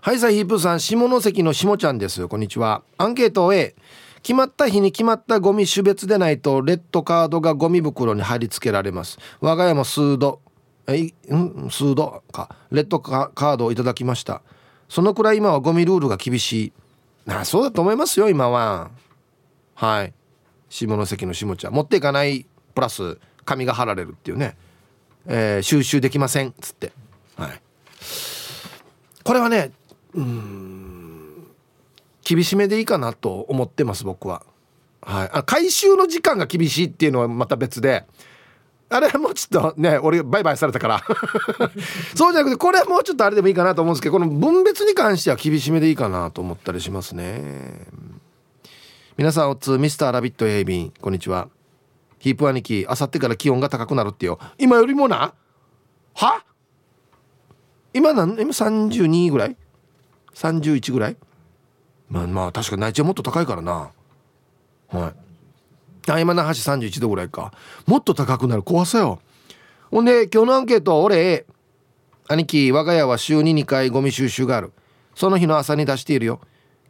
[0.00, 0.80] はいさヒープさん。
[0.80, 2.28] 下関の下ちゃんです。
[2.28, 2.82] こんにちは。
[2.98, 3.74] アンケート A
[4.22, 9.18] 決まった日に決まったゴミ種別でないとレッドカードがゴミ袋に貼り付けられます。
[9.40, 10.40] 我が家も数度
[10.86, 11.68] えうん？
[11.70, 12.54] 数度か。
[12.70, 14.42] レッドカードをいただきました。
[14.88, 16.72] そのくらい今はゴミルールが厳しい。
[17.28, 18.90] あそうだと思いますよ今は。
[19.74, 20.12] はい。
[20.68, 24.56] 下関の下ちゃん持っていかないプラス紙が貼られるっていうね、
[25.26, 26.92] えー、収集できませんっつって。
[27.36, 27.60] はい。
[29.24, 29.72] これはね
[30.14, 30.71] うん。
[32.24, 34.42] 厳しめでいいかなと思ってます僕は。
[35.00, 35.30] はい。
[35.32, 38.04] あ回収の時間が厳しいっていうのはまた別で。
[38.88, 41.02] あれはもうちょっとね俺バイバイされたから。
[42.14, 47.86] そうじゃなくてこれはもうちょっとあれでもいいかなと思うんですけどこの分別に関しては厳しめでいいかなと思ったりしますね。
[49.16, 51.48] 皆さんおつミスターラビットエイビンこんにちは。
[52.18, 54.38] ヒープ兄貴あさってから気温が高くなるってよ。
[54.58, 55.34] 今よりもな？
[56.14, 56.44] は？
[57.94, 59.56] 今何今32ぐらい
[60.34, 61.16] ？31ぐらい？
[62.12, 63.90] まあまあ確か内地はもっと高いからな。
[64.88, 66.10] はい。
[66.10, 67.54] あ今那覇市31度ぐらいか。
[67.86, 68.62] もっと高くなる。
[68.62, 69.18] 怖さよ。
[69.90, 71.46] ほんで今日のアンケート俺
[72.28, 74.72] 兄貴我が家は週に2回ゴミ収集がある。
[75.14, 76.40] その日の朝に出しているよ。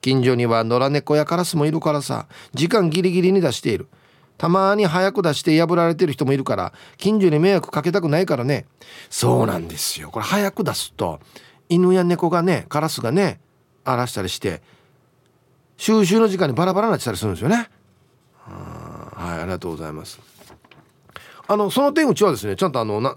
[0.00, 2.26] 近所には野良猫やカラスもいるからさ。
[2.52, 3.86] 時間ギリギリに出している。
[4.38, 8.66] たまに早く出して破られてる人もいるから近所に迷惑かけたくないからね。
[9.08, 10.10] そうなんですよ。
[10.10, 11.20] これ早く出すと
[11.68, 13.38] 犬や猫がねカラスがね
[13.84, 14.62] 荒らしたりして
[15.82, 17.68] 収集の時間にバラバラになってたりするんですよね。
[18.46, 20.20] はいありがとうございます。
[21.48, 23.16] あのその点うちはですねちゃんとあのな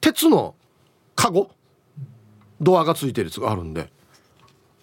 [0.00, 0.56] 鉄の
[1.14, 1.52] カゴ？
[2.60, 3.88] ドアがついてるやつがあるんで。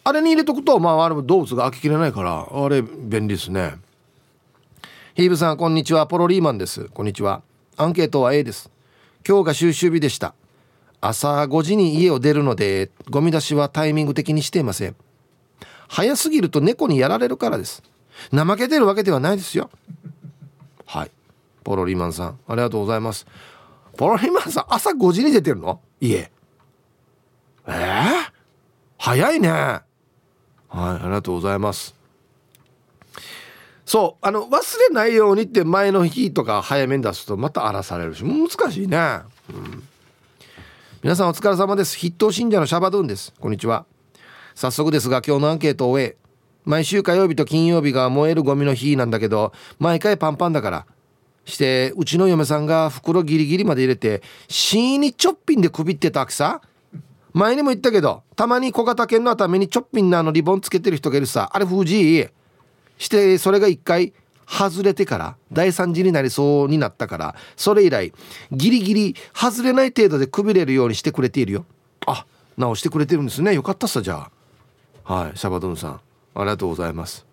[0.06, 3.76] あれに入れとくとまああれも動物が開けきれないからあれ便利ですね。
[5.14, 6.08] ヒーブさんこんにちは。
[6.08, 6.86] ポロリーマンです。
[6.86, 7.42] こんにちは。
[7.76, 8.72] アンケートは A です。
[9.28, 10.36] 今日が収集日でした。
[11.02, 14.96] 朝5時に家を出るのでゴミ出しはタイミング的にしていません
[15.90, 17.84] 早すぎると猫にやられるからです。
[18.32, 19.70] 怠けてるわけではないですよ。
[20.86, 21.12] はい。
[21.64, 23.26] ポロリマンさんありがとうございます。
[23.98, 25.82] ポロリマンさん朝5時に出てるの？
[26.00, 26.32] 家。
[27.68, 28.06] えー、
[28.98, 29.50] 早いね。
[29.50, 29.84] はい
[30.70, 31.96] ありがとうございます。
[33.84, 39.84] そうあの忘れないようにって前の日とか早めに出すとまた荒らされるし難しいね、うん、
[41.02, 41.98] 皆さんお疲れ様です。
[41.98, 43.34] 筆頭信者のシャバドゥンです。
[43.40, 43.88] こんにちは。
[44.60, 46.18] 早速ですが今日のアンケートを終え
[46.66, 50.86] 毎週火曜日と金曜日が燃えるゴミの日なんだけど毎回パンパンだから。
[51.46, 56.62] してうちの嫁さんが袋ギリギリまで入れてーにチョッピンでくびってたわけさ。
[57.32, 61.50] 前にも言ったけどたまに小型犬の頭にチョッピンのあのリボンつけてる人がいるさ。
[61.54, 62.28] あれ藤井
[62.98, 64.12] してそれが一回
[64.46, 67.36] 外れてから第3次になりそうになったから。
[67.56, 68.12] それ以来
[68.52, 71.66] ギリギリ外れない程度でくびれるようにしてくれているよ。
[72.06, 72.26] あ
[72.58, 73.54] 直してくれてるんですね。
[73.54, 74.39] よかったっさじゃあ。
[75.10, 76.02] はいシャバドゥンさん
[76.36, 77.26] ありがとうございます。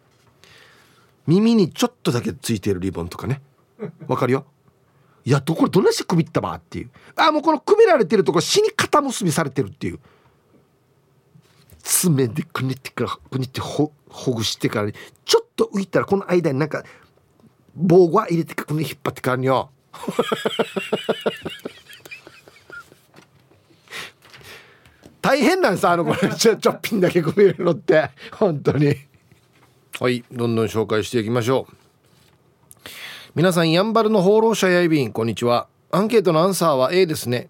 [1.27, 3.43] 耳にちょっとだけついてるリボンとかね。
[4.09, 4.47] わかるよ。
[5.27, 6.91] いやどこどんなしてくびったばっていう。
[7.17, 9.99] あもうこのくびられてるとこ死に肩結びされてるっていう。
[11.83, 16.83] 爪でくねってからくねってほほぐしてからちょっと浮いたらこの間になんか
[17.75, 19.71] 棒が入れてくね引っ張ってからによ。
[25.27, 28.11] 大変なんですあのこれ ちょちょっぴんだけくびるのって。
[28.31, 28.95] 本当に。
[29.99, 32.91] はいどんどん紹介していきましょう。
[33.35, 35.67] 皆さんやんばるの放浪者やいびんこんにちは。
[35.91, 37.49] アンケートのアンサーは A ですね。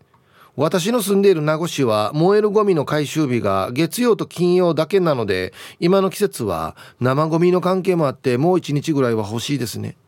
[0.56, 9.98] 私の住んでいる名護市は燃えるゴミの回収日が月曜と金曜だけなので今の季節は生ゴミの関係もあってもう1日ぐらいは欲しいですね。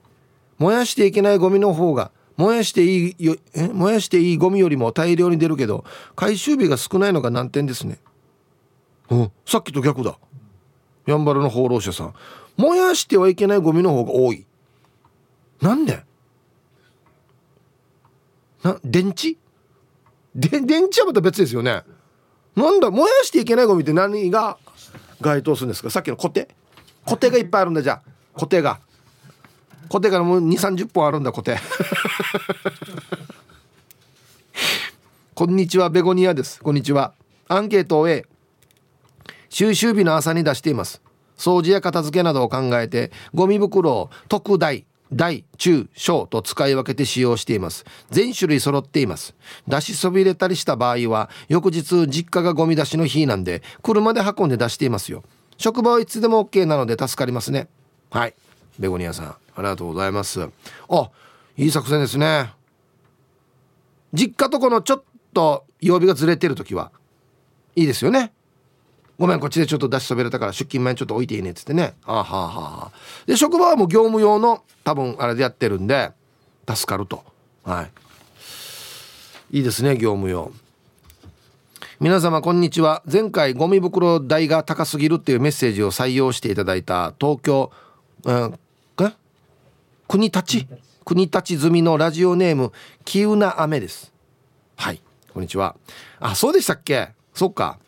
[0.57, 3.69] 燃やしていけないゴミの方が燃やしていいよえ？
[3.69, 5.85] 燃やしていいゴミよりも大量に出るけど
[6.17, 7.99] 回収日が少ないのが難点ですね。
[9.11, 10.17] うんさっきと逆だ。
[11.05, 12.15] やんばるの放浪者さん。
[12.57, 14.47] 燃やしてはいけないゴミの方が多い。
[15.61, 16.05] なんで？
[18.63, 19.37] な電池？
[20.35, 21.83] で電池はまた別ですよね。
[22.55, 22.91] なんだ？
[22.91, 24.59] 燃やしていけないゴミって何が
[25.21, 25.91] 該当するんですか？
[25.91, 26.49] さっきの固定
[27.05, 28.03] 固定がいっぱいあるんだじゃあ。
[28.35, 28.79] 固定が。
[29.89, 31.59] 固定からもう2 3 0本あるんだ固定
[35.35, 36.61] こんにちはベゴニアです。
[36.61, 37.15] こんにちは。
[37.47, 38.27] アンケートを A
[39.49, 41.01] 収集日の朝に出しています。
[41.37, 47.85] 掃除や片付けなどを考えてゴミ袋を特大大中小と使い分けて使用しています。
[48.11, 49.37] 全種類揃っています。
[49.69, 55.23] 出しそびれたりした場合は翌日実家がゴミ出しの日なんで車で運んで出していますよ。
[55.57, 57.69] 職場はいつでも OK なので助かりますね。
[58.11, 58.35] はい。
[58.79, 60.49] ベゴニアさんありがとうございます。
[60.89, 61.11] あ
[61.57, 62.53] いい作戦ですね。
[64.13, 65.03] 実家とこのちょっ
[65.35, 66.93] と曜日がずれてる時は
[67.77, 68.33] いいですよね。
[69.19, 71.95] ごめんこっちでちょっと出しそびれたから出勤前にちょっと置いていいねっつってね。
[72.05, 72.87] あはあは。
[72.87, 72.93] あ
[73.27, 76.13] で職場はもう業務用の多分あれでやってるんで
[76.69, 77.25] 助かると。
[77.65, 77.91] はい。
[79.59, 80.53] いいですね業務用。
[82.01, 83.03] 皆様こんにちは。
[83.11, 87.73] 前回ゴミ袋代が高すぎるっていうメッセージを採用していただいた東京、
[88.23, 88.59] うん、
[90.09, 90.67] 国立？
[91.05, 91.59] 国立。
[91.59, 92.73] 済みのラジオネーム
[93.05, 94.11] キウナアメです。
[94.75, 95.03] はい
[95.35, 95.77] こんにちは。
[96.19, 97.11] あそうでしたっけ？
[97.35, 97.79] そっか。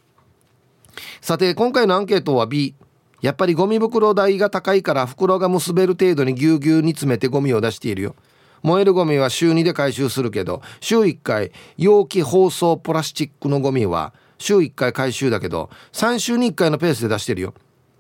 [1.23, 2.75] さて今回のアンケートは B
[3.23, 8.15] やっぱりゴミ袋代が高いから袋が結べる程度にぎゅうぎゅうに詰めてゴミを出しているよ。
[8.63, 17.55] 燃えるゴミは週2で回収するけど週1回容器包装プラスチックのゴミは週1回回収だけど3週に1回のペースで出してるよ。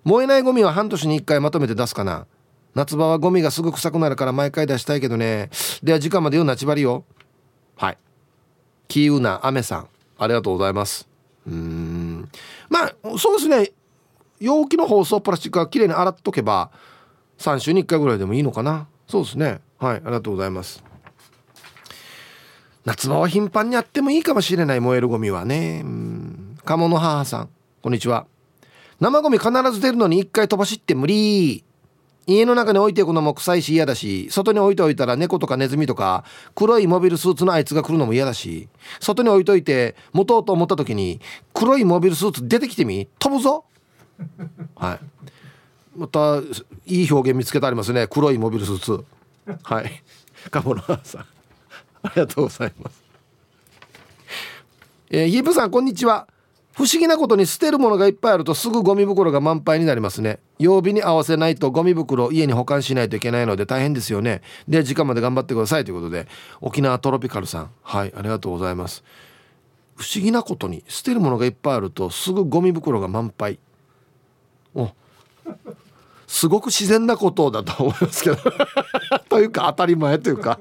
[0.04, 2.26] 燃えないゴミは半年に1回まとめて出すかな
[2.74, 5.50] 夏場はゴミがすぐ臭くなるから毎回出したいけどね。
[5.83, 7.04] では時間までよなちばりよ
[7.76, 7.98] はい。
[8.88, 9.88] キーウナアメさん。
[10.18, 11.09] ありがとうございます。
[11.46, 12.28] うん。
[12.68, 13.72] まあそうですね。
[14.38, 16.70] 容器の包装プラスチックはきれいに洗っとけば
[17.38, 18.87] 3週に1回ぐらいでもいいのかな。
[19.09, 19.61] そうですね。
[19.78, 20.85] はいありがとうございます。
[22.85, 25.83] 夏場は頻繁にあってもいいかもしれない燃えるゴミはね。
[25.85, 26.59] うん。
[26.64, 27.48] 鴨の母さん
[27.83, 28.26] こんにちは。
[29.00, 31.64] 生ゴミ必ず出るのに1回飛ばしって無理
[32.26, 38.68] 家の中に置いておくのも臭いし嫌だし外に置いておいたら猫とかネズミとか黒いモビルスーツのあいつが来るのも嫌だし
[39.00, 41.20] 外に置いといて持とうと思った時に
[41.54, 43.64] 黒いモビルスーツ出てきてみ飛ぶぞ。
[44.76, 44.98] はい。
[45.96, 46.38] また
[46.87, 48.06] いい表現見つけてありますね。
[48.06, 49.04] 黒いモビルスーツ。
[49.62, 50.02] はい。
[50.50, 51.20] カモのさん。
[52.02, 53.02] ありがとうございます。
[55.11, 56.28] えー、ヒープさんこんにちは。
[56.81, 60.38] 不思議なことに捨てるものがいっぱいあるとすぐゴミ袋が満杯になりますね。
[60.59, 64.40] 曜日に合わせないとゴミ袋を家に保管しないといけないので大変ですよね。
[64.66, 66.27] で時間まで頑張ってくださいということで
[66.62, 69.05] 沖縄トロピカルさんはいありがとうございます。
[69.95, 73.59] 不思議なことに捨てるものがいっぱいあるとすぐゴミ袋が満杯。
[74.75, 74.90] お
[76.27, 78.38] すごく自然なことだと思いますけど。
[79.29, 80.59] というか当たり前というか。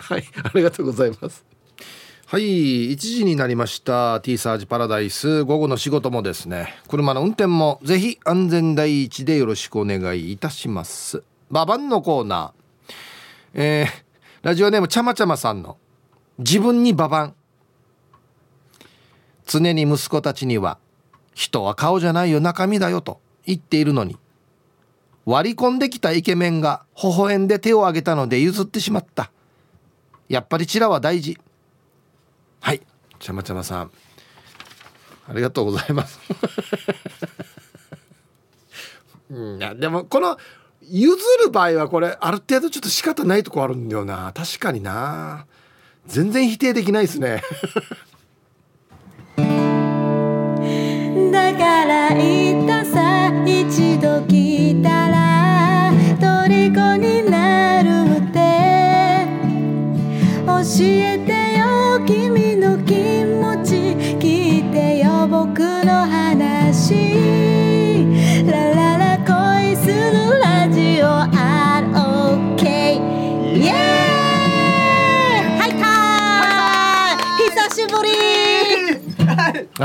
[0.00, 1.44] はいありがとうございます。
[2.30, 4.20] はい1時になりました。
[4.20, 5.42] T サージパラダイス。
[5.42, 6.76] 午後の仕事もですね。
[6.86, 11.24] 車の運転もぜひ安全第一でよろしくお願いいたします。
[11.50, 12.92] ババンのコーナー。
[13.54, 15.76] えー、ラジオネームちゃまちゃまさんの
[16.38, 17.34] 自分にババン。
[19.44, 20.78] 常に息子たちには
[21.34, 24.16] 人は顔じゃないよ中身だよと言っているのに
[25.24, 29.32] 割り込んできたイケメンが微笑んで手を挙げたので譲ってしまった。
[30.28, 31.36] やっぱりチラは大事。
[32.60, 32.82] はい。
[33.18, 33.90] ちゃまちゃまさん。
[35.28, 36.18] ありがとうございます。
[39.30, 40.36] いやでもこの
[40.82, 44.32] 譲る場合はこれある程度ちょっと仕方ないとこあるんだよな。
[44.34, 45.46] 確かにな。
[46.06, 47.42] 全然否定できないですね。
[51.32, 58.40] だから言ったさ一度聞いたら虜になるって
[60.46, 61.39] 教えて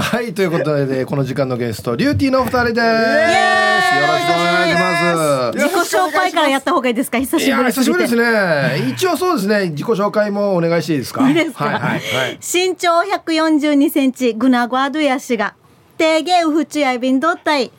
[0.01, 2.77] はいということで、ね、この時間のゲストリューティーのお二人です。
[2.77, 5.57] よろしくお願いします。
[5.57, 7.19] 自己紹介からやった方がいいですか？
[7.19, 8.89] 久しぶり久しぶりですね。
[8.89, 9.69] 一応そうですね。
[9.69, 11.25] 自己紹介もお願いしていいですか？
[11.29, 11.65] いいですか？
[11.65, 11.95] はいはいは
[12.27, 12.39] い。
[12.41, 15.55] 身長142センチグナゴアドヤシが
[15.97, 17.71] 定芸ウフチアイビンドッタイ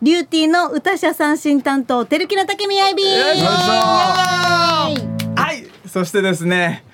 [0.00, 3.46] リューティーの歌者三振担当テルキナタケミアイビンよいしょ。
[3.46, 4.90] は
[5.52, 6.84] いそしてですね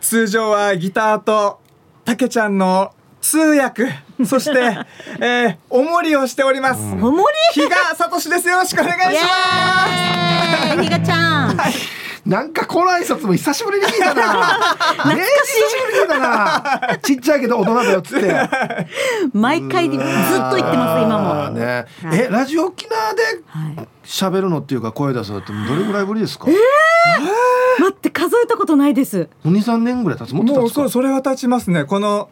[0.00, 1.60] 通常はギターと
[2.04, 2.92] たけちゃんの
[3.26, 3.88] 通訳。
[4.24, 4.78] そして、
[5.18, 7.60] えー、おもりをしております、おもり？
[7.60, 8.48] 比嘉聡です。
[8.48, 11.56] よろしくお願いしイエーイひがちゃん。
[12.24, 14.58] なんかこの挨拶も久しぶりに聞いたな。
[15.12, 16.98] ねえ久しぶりに聞いたな。
[16.98, 18.32] ちっちゃいけど大人だよっつって。
[19.32, 21.50] 毎回ずっと言ってます今も。
[21.50, 21.86] ね。
[22.12, 23.88] えラジオ沖縄ではい。
[24.04, 26.46] 喋るのっていうか声出すのってどれぐらいぶりですか？
[26.46, 26.56] 待
[27.90, 29.28] って数えたことないです。
[29.44, 30.32] 二三年ぐらい経つ？
[30.32, 30.80] もっますもうと経つか。
[30.82, 31.84] そうそれは経ちますね。
[31.84, 32.28] この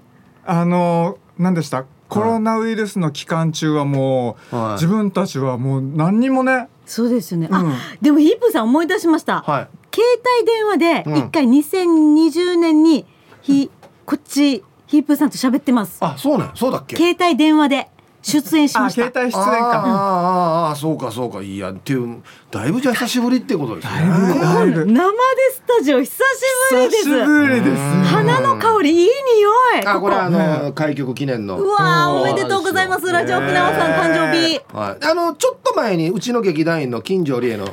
[0.47, 1.85] あの何でした？
[2.09, 4.73] コロナウイルスの期間中はもう、はい。
[4.75, 6.69] 自分たちはもう何にもね。
[6.87, 7.55] そうですよね、うん。
[7.55, 9.69] あでもヒップさん思い出しました、はい。
[9.93, 10.07] 携
[10.41, 11.19] 帯電話でうん。
[11.27, 13.07] 一回2020年に
[13.41, 13.71] ひ、
[14.05, 15.97] こっちヒップさんと喋ってます。
[16.01, 16.51] あそうね。
[16.55, 16.97] そうだっけ？
[16.97, 17.89] 携帯電話で
[18.25, 19.03] 出演しました。
[19.03, 19.83] あ携帯出演か。
[19.85, 21.43] あーあーそうかそうか。
[21.43, 23.93] いやっていうだいぶじゃあ久しぶりってことですね。
[24.41, 25.13] だいぶ生で
[25.53, 26.21] スタジオ久し
[26.71, 27.05] ぶりです。
[27.05, 27.83] 久しぶりです。
[28.11, 29.11] 花の香りいい匂
[29.83, 29.87] い。
[29.87, 31.59] あこれあのね開局記念の。
[31.59, 33.13] うわーおめでとうございます。
[33.13, 34.61] ラジオ沖縄さん誕生日。
[34.73, 37.67] はい、あのちょっと前にうちの劇団員の金城理恵の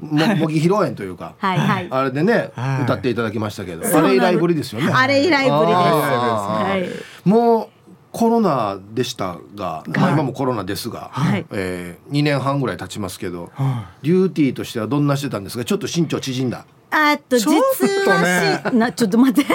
[0.00, 1.88] も模擬披露宴というか、はいはい。
[1.90, 2.82] あれでね、はい。
[2.84, 4.90] 歌っていただきましたけど、あれ以来ぶりですよね。
[4.90, 5.78] あれ以来ぶりです。
[5.78, 6.78] は
[7.26, 7.28] い。
[7.28, 7.68] もう
[8.12, 11.46] コロナでしたが、まあ、今もコロナですが、はい。
[11.52, 15.64] えー、2年半ぐらい経ちますけど、はデューティーとしてはどんなしてたんですか？
[15.64, 16.64] ちょっと身長縮んだ。
[16.92, 19.48] あっと実ちょっとはねしなちょっと待って。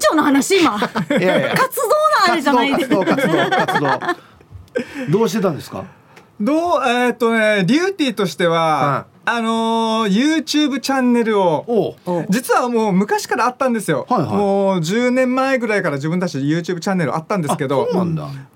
[0.00, 0.78] 長の話今。
[0.78, 1.22] 活動の
[2.32, 2.84] あれじゃないで。
[2.84, 3.88] す活動活動活動。
[5.18, 5.84] どうしてたんですか？
[6.40, 11.96] どうえーっとねデューティーとしては、あのー YouTube チャンネルを
[12.28, 14.30] 実はもう昔からあったんですよ、はいはい。
[14.36, 17.88] もう10年前ぐらいから自分たちで YouTube チャンネルあったんですけど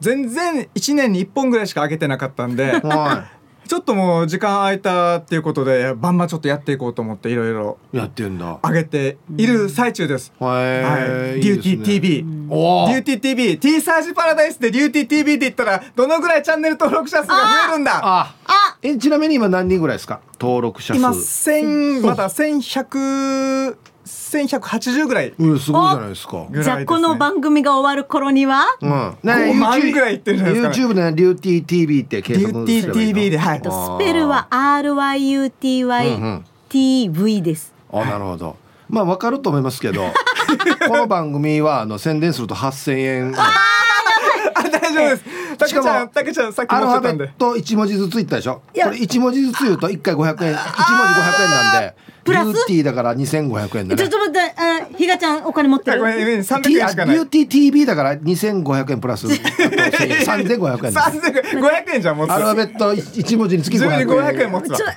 [0.01, 3.29] 全然1年に1本ぐらいしか上げてなかったんでは
[3.69, 8.59] ちょっともう時間空いたっていうことでバンバンちょっとやっていこうと思っていろいろいやってんだ。
[8.65, 10.33] 上げている最中です。
[10.41, 10.83] はい。
[10.83, 12.25] はい、デューティー TV。
[12.49, 12.89] おー。
[12.89, 18.01] デューティー TV、T サージパラダイスでデューティー TV って言ったらどのぐらいチャンネル登録者数が増えるんだ。
[18.03, 18.35] あ
[18.83, 20.21] えちなみに今何人ぐらいですか？
[20.41, 20.99] 登録者数。
[20.99, 22.61] 今千まだ千
[24.09, 25.35] 百千百八十ぐらい。
[25.39, 26.47] うんすごいじゃないですか。
[26.51, 28.65] じゃあこの番組が終わる頃には？
[28.81, 28.91] うん。
[29.23, 30.87] 5万ぐらいいってるじゃないですか。
[30.89, 33.63] YouTube でリューティー TV ってデ検索ューティー TV ではい。
[33.63, 37.73] とスペルは RYUTYTV です。
[37.93, 38.57] あなるほど。
[38.89, 40.03] まあわかると思いますけど。
[40.89, 43.35] この番組はあの宣伝すると8000円。
[43.37, 43.53] あ
[44.71, 45.25] 大丈夫です。
[45.59, 48.55] たけちゃんたけちゃんさっきアルファベット1文字ずつ言ったでしょ？
[48.55, 50.59] これ1文字ずつ言うと1回500円1文字500円
[51.51, 51.95] なんで
[52.29, 52.47] プラス？
[52.49, 54.03] リューティーだから2500円だね。
[54.03, 55.97] ちょっと待って、あひがちゃんお金持ってる？
[55.97, 56.05] あご。
[56.07, 57.17] めんごめん300 T あ円しかない。
[57.17, 59.27] リューティー TV だから2500円プラス。
[59.27, 60.19] あと1000円
[60.59, 60.93] 3500円です。
[60.95, 64.77] 三千五百円じゃん持つアルファベット1文字につき自分に500 500円円持つわ。
[64.77, 64.93] ちょ、あ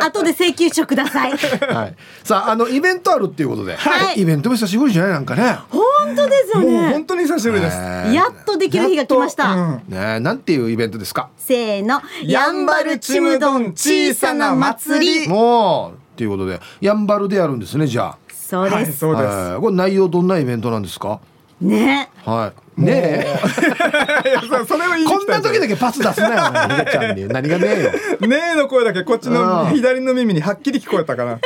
[0.00, 1.30] ー 後で請求書ください。
[1.32, 1.94] はい、
[2.24, 4.20] さああのイベントあるっていうことで、はい。
[4.20, 5.56] イベントも久しぶりじゃないなんかね。
[5.70, 5.82] 本
[6.14, 7.04] 当ですよもうね本。
[7.06, 7.78] 当に久しぶりです。
[7.78, 9.52] ねやっとできる日が来ました。
[9.52, 9.82] うん。
[9.88, 11.28] ねなんていうイベントですか？
[11.38, 15.28] せーの、やんばるちむどん小さな祭り。
[15.28, 15.45] もう
[15.92, 18.74] っていうことでやんばるでやるんですねじゃそうです。
[18.74, 19.28] はいそうです。
[19.28, 21.20] はいこれ内容どんなイベントなんですか？
[21.60, 22.10] ね。
[22.24, 22.80] はい。
[22.82, 23.26] ねえ。
[24.28, 27.28] いやそそれはこんな時だけパス出すなよお前ひがちゃんに。
[27.28, 27.90] 何がねえよ。
[28.28, 29.34] ねえの声だけこっちうん。
[29.34, 31.38] の左の耳にはっきり聞こえたかな。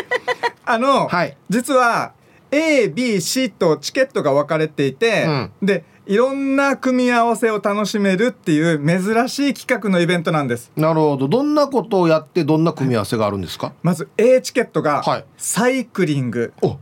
[0.66, 1.36] あの、はい。
[1.48, 2.12] 実は
[2.50, 5.26] A、B、C とチケットが分かれていて、
[5.62, 10.72] でいろんな組み合わせを楽しめるっていう珍しい企画のイベントなんです。
[10.74, 11.28] なるほど。
[11.28, 13.72] どんなことをやってどんな組み合わせがあるんですか？
[13.84, 15.24] まず A チケットがはい。
[15.38, 16.78] サイクリング、お。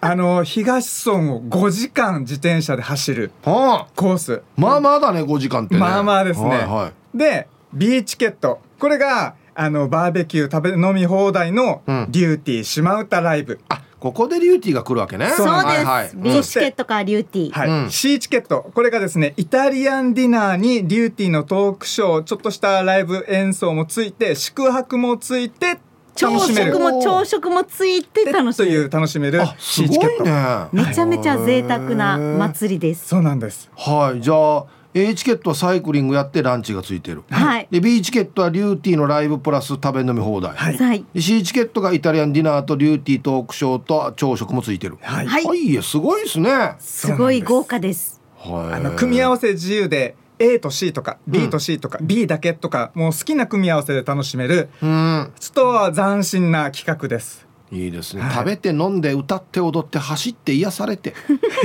[0.00, 3.92] あの東村を5時間自転車で走るはあ。
[3.94, 4.42] コース。
[4.56, 5.80] まあまあだね5時間ってね。
[5.80, 6.48] まあまあですね。
[6.48, 7.18] はいはい。
[7.18, 8.58] で B チケット。
[8.78, 12.06] これがあのバーベキュー食べ飲み放題のうん。
[12.08, 13.60] デューティー島唄ライブ。
[13.68, 15.28] あここでリューティーが来るわけね。
[15.28, 16.04] そうはいはい。
[16.06, 16.16] です。
[16.16, 17.52] B チケットかリューティー。
[17.52, 17.68] はい。
[17.84, 17.90] うん。
[17.92, 18.68] C チケット。
[18.74, 25.78] これがですねイタリアンディナーにデューティーのトークショーちょっとしたライブ演奏もついて宿泊もついて
[26.16, 28.86] 朝食も朝食もついて楽しといめる。
[28.86, 30.24] う楽しめるあす C チケット。
[30.24, 33.06] ごいねめちゃめちゃ贅沢な祭りです。
[33.06, 33.70] そうなんです。
[33.76, 34.20] はい。
[34.20, 37.24] じゃあ A チケットはサイクリングやってランチがついてる。
[37.30, 37.68] はい。
[37.70, 41.04] で B チケットはリューティーのライブプラス食べ飲み放題、はい。
[41.18, 44.98] C チケットがイタリアンディナーとリューティートークショーと朝食もついてる。
[45.00, 45.44] はい、はい。
[45.44, 46.50] はいやすごいですね。
[46.50, 48.20] はすごい豪華です。
[48.44, 48.48] い。
[48.48, 55.32] あの組み合わせ自由で A と C とか B と C とか、B だけとかもう好きな組み合わせで楽しめるうん。
[55.38, 61.14] ちょっと斬新な企画ですいいですね、食べて飲んで歌って踊って走って癒されて。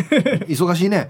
[0.47, 1.09] 忙しいね。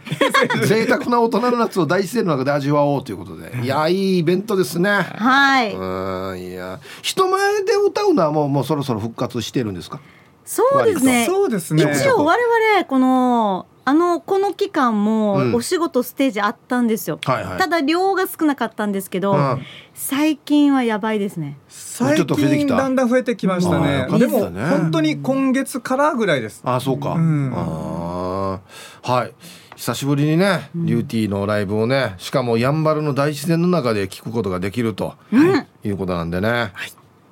[0.66, 3.54] 贅沢な大人の夏を大自然の中で味わおうということで。
[3.64, 4.90] いやいいイベントですね。
[4.90, 5.72] はい。
[5.72, 6.80] うんいや。
[7.04, 10.00] 人前で歌うのはもうもうそろそろ復活してるんですか？
[10.48, 11.26] そうですね。
[11.26, 11.84] そうですね。
[11.94, 15.04] 一応我々このあのこの期間うん。
[15.04, 17.20] もお仕事ステージあったんですよ。
[17.24, 17.58] はいはい。
[17.58, 19.62] ただ量が少なかったんですけど、うん。
[19.94, 21.58] 最近はやばいですね。
[21.68, 22.68] 最ちょっと増えてきた。
[22.68, 24.08] 近だんだん増えてきましたね。
[24.18, 24.66] でもね。
[24.70, 26.62] 本当に今月からぐらいです。
[26.64, 27.52] あそうか、うん。
[27.52, 29.34] はい。
[29.76, 35.16] 久しぶりにね、リューティーのライブをねしかもやんばるの大自然の中で聞くことができると、
[35.84, 36.74] い、うことなんでね、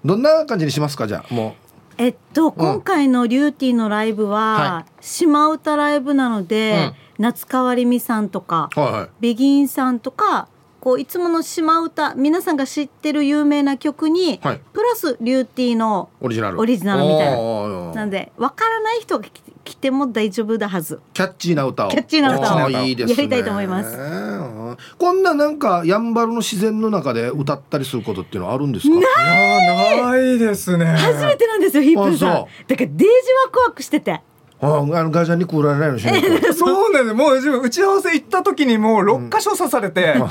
[0.05, 1.34] どんな感じにしますかじゃあ。
[1.34, 1.55] も
[1.97, 9.09] えっと、今回のリューティーのライブは、は島唄ライブなので、夏川りみさんとか、うはいはい。
[9.19, 10.47] ベギンさんとか
[10.86, 14.61] こういつもの島唄皆さんが知ってる有名な曲に、はい。
[14.71, 16.59] プラスリューティーのオリジナル。
[16.59, 17.93] オリジナルみたいな。
[17.95, 21.01] なんでわからない人が来て来ても大丈夫だはず。
[21.13, 21.89] キャッチーな歌を。
[21.89, 23.15] キャッチーな歌をいいですね。
[23.15, 23.97] やりたいと思います。
[23.97, 24.77] うん。
[24.99, 28.93] こんななんかやんばるの自然の中で歌ったりすることっていうのはあるんですか？
[28.95, 29.01] い。
[29.01, 30.86] やーないですね。
[30.86, 32.29] 初めてなんですよヒップーさん。
[32.29, 33.05] あだそからデージ
[33.47, 34.21] ワクワクしてて。
[34.61, 40.29] ああのガジャンに来られないのしないとそうなんですもう自分打ち合わせ行った時にもう六箇所刺されて、だか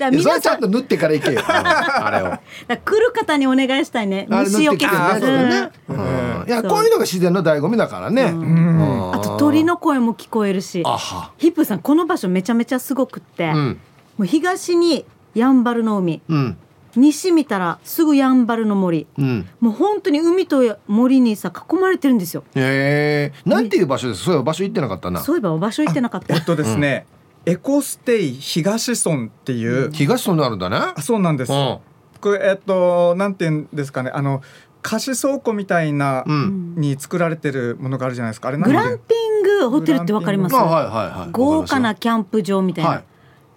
[0.00, 1.40] らいやそれちゃんと縫ってから行けよ。
[1.46, 2.76] あれを。
[2.84, 4.26] 来る方にお願いしたいね。
[4.28, 5.70] 虫除けあーそうだね。
[5.88, 5.96] うん。
[5.96, 6.46] うん。
[6.46, 8.24] いやこういうのが自然の醍醐味だからね。
[8.24, 9.12] うん。
[9.14, 10.82] あと鳥の声も聞こえるし。
[10.84, 11.30] あは。
[11.38, 13.80] ヒップーさんこの場所めちゃめちゃすごくって、もうん。
[14.20, 16.20] う東にやんばるの海。
[16.28, 16.58] うん
[16.96, 19.06] 西見たらすぐやんばるの森。
[19.18, 19.48] うん。
[19.60, 22.42] もう本当に海と森にさ囲まれてるんですよ。
[22.54, 24.24] へえなんていう場所です？
[24.24, 25.20] そういえば場所行ってなかったな。
[25.20, 26.34] そういえば場所行ってなかった。
[26.34, 27.06] えっとですね、
[27.44, 30.76] エコステイ東村っていう、東村にあるんだね。
[30.96, 31.78] あそうなんです、うん。
[32.20, 34.10] これえっとなんていうんですかね。
[34.12, 34.42] あの
[34.82, 36.74] 貸し倉庫みたいな、うん。
[36.76, 38.48] に作られてるものがあるじゃないですか。
[38.48, 40.56] あれなんグでランピングホテルってわかります？
[40.56, 41.28] あはいはいはい。
[41.32, 43.04] 豪華なキャンプ場みたいな、はい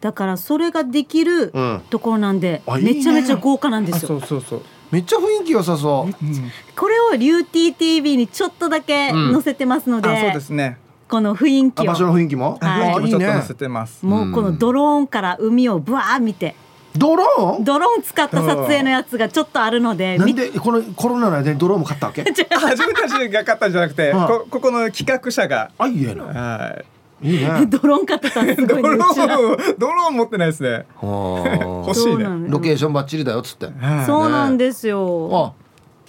[0.01, 1.81] だからそれができるうん。
[1.89, 2.93] ところなんで、あいいね。
[2.93, 4.07] めちゃめちゃ豪華なんであすよ。
[4.07, 6.25] そうそうそう、めっちゃ雰囲気良さそう。
[6.25, 6.51] うん。
[6.75, 9.33] これをリューティー TV にちょっとだけうん。
[9.33, 10.77] 載せてますので,、あそうですね。
[11.09, 12.57] この雰囲気あ場所をの雰囲気も？
[12.61, 12.89] はい。
[12.89, 16.55] 雰囲気もちょっと載せねてます、もうこのドローンから海をブワー見て。
[16.95, 17.63] ドローン？
[17.65, 22.21] ドローン使った撮影のやつがちょっとあるのでなんみでこのコロナの間にドローンも買ったわけ？
[22.23, 22.45] あ自
[22.83, 24.27] 分たちが買ったんじゃなくて、はい。
[24.27, 25.71] こここの企画者が。
[25.77, 26.85] あいいえなはい
[27.21, 27.65] いいね。
[27.67, 29.37] ドローン買ってたらすごいドロねうちら。
[29.37, 30.85] ーンドローン持ってないですね。
[31.01, 32.25] は 欲しいね。
[32.47, 33.65] ロケーションバッチリだよっつって。
[33.65, 34.05] はい。
[34.05, 35.29] そうなんですよ。
[35.33, 35.51] あ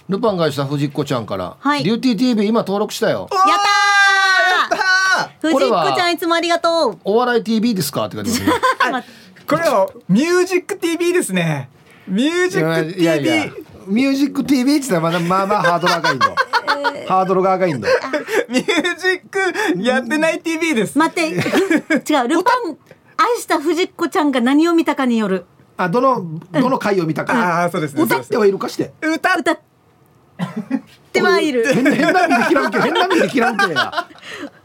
[0.09, 1.83] ルパンがした藤子ちゃんから、はい。
[1.83, 3.29] リューティー TV 今登録したよ。
[3.31, 5.47] やったー！
[5.53, 6.97] 藤子ちゃんいつもありがとう。
[7.03, 8.05] お笑い TV ですか？
[8.05, 8.51] って感じです
[9.47, 11.69] これはミュージック TV ですね。
[12.07, 13.45] ミュージック TV いやいや
[13.87, 16.27] ミュージック TV って言ったらまだまあまあハードル赤いんだ
[17.07, 17.87] ハードルが赤いんだ。
[18.49, 18.65] ミュー
[18.97, 21.29] ジックやってない TV です、待って。
[21.29, 21.35] 違
[22.25, 22.77] うルパン
[23.17, 25.45] 愛した藤子ちゃんが何を見たかによる。
[25.77, 27.33] あどのどの回を見たか。
[27.61, 28.03] ああそうですね。
[28.03, 28.93] 歌ってはいるかして。
[29.01, 29.59] 歌歌っ。
[31.13, 31.65] てはいる。
[31.73, 32.79] 変な意味で切らんけ。
[32.81, 33.71] 変な意味で切らんけ。
[33.71, 34.07] や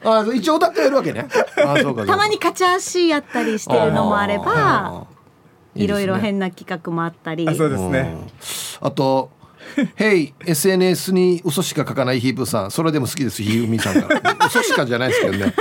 [0.04, 1.28] あ一応歌ってはいるわけね。
[1.30, 2.06] あそうかそうか。
[2.06, 5.06] たまにカチャーシーやったりしてるのもあれば
[5.74, 7.46] いろいろ変な企画もあったり。
[7.48, 8.16] あそうですね。
[8.80, 9.30] あと
[9.96, 12.70] 「Hey SNS に嘘しか書かないヒープさん。
[12.70, 15.54] それでも好きですひゆみさんから 嘘しかじゃないですけどね。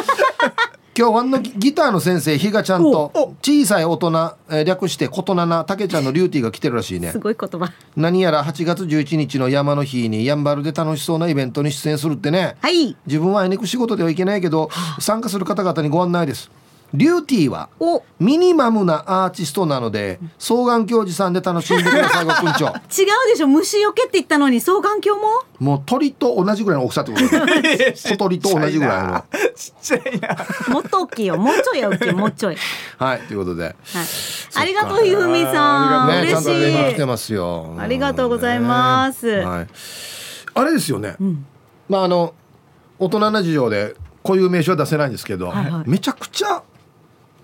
[0.98, 7.12] 今日ワンのギギターの先生ひがちゃんと小さい大人、えー略して琴七たけちゃんのリューティーが来てるらしいね。
[7.12, 7.70] すごい言葉。
[7.98, 12.56] 何やら8月11日の山の日にやんばるで楽しそうなイベントに出演するってね。
[12.62, 12.96] はい。
[13.06, 16.50] 自分はあいにく仕事ではいけないけど参加する方々にご案内です
[16.94, 18.04] リューティーはお。
[18.20, 22.68] ミニマムなアーティストなので双眼鏡寺さんで楽しんでくださいごくんちょ
[22.98, 23.48] 違うでしょ。
[23.48, 25.28] 虫よけって言ったのに双眼鏡も？
[25.60, 27.26] もう鳥と同じぐらいの大きさってこと。
[27.96, 29.24] 小鳥と同じぐらいの。
[29.56, 30.74] ちっちゃいな。
[30.74, 31.38] もっと大きいよ。
[31.38, 32.12] もうちょい大きい。
[32.14, 32.58] もうちょい、
[32.98, 33.64] はいということで。
[33.64, 33.76] はい、
[34.56, 37.76] ありがとうひふみさん、ねちゃん嬉しと連絡来ていますよ。
[37.80, 39.28] ありがとうございます。
[39.28, 39.68] はい、
[40.54, 41.16] あれですよね、
[41.90, 42.34] まああの
[43.00, 45.90] 大人な事情でこういう名称は出せないんですけど、はいはい。
[45.90, 46.64] めちゃくちゃ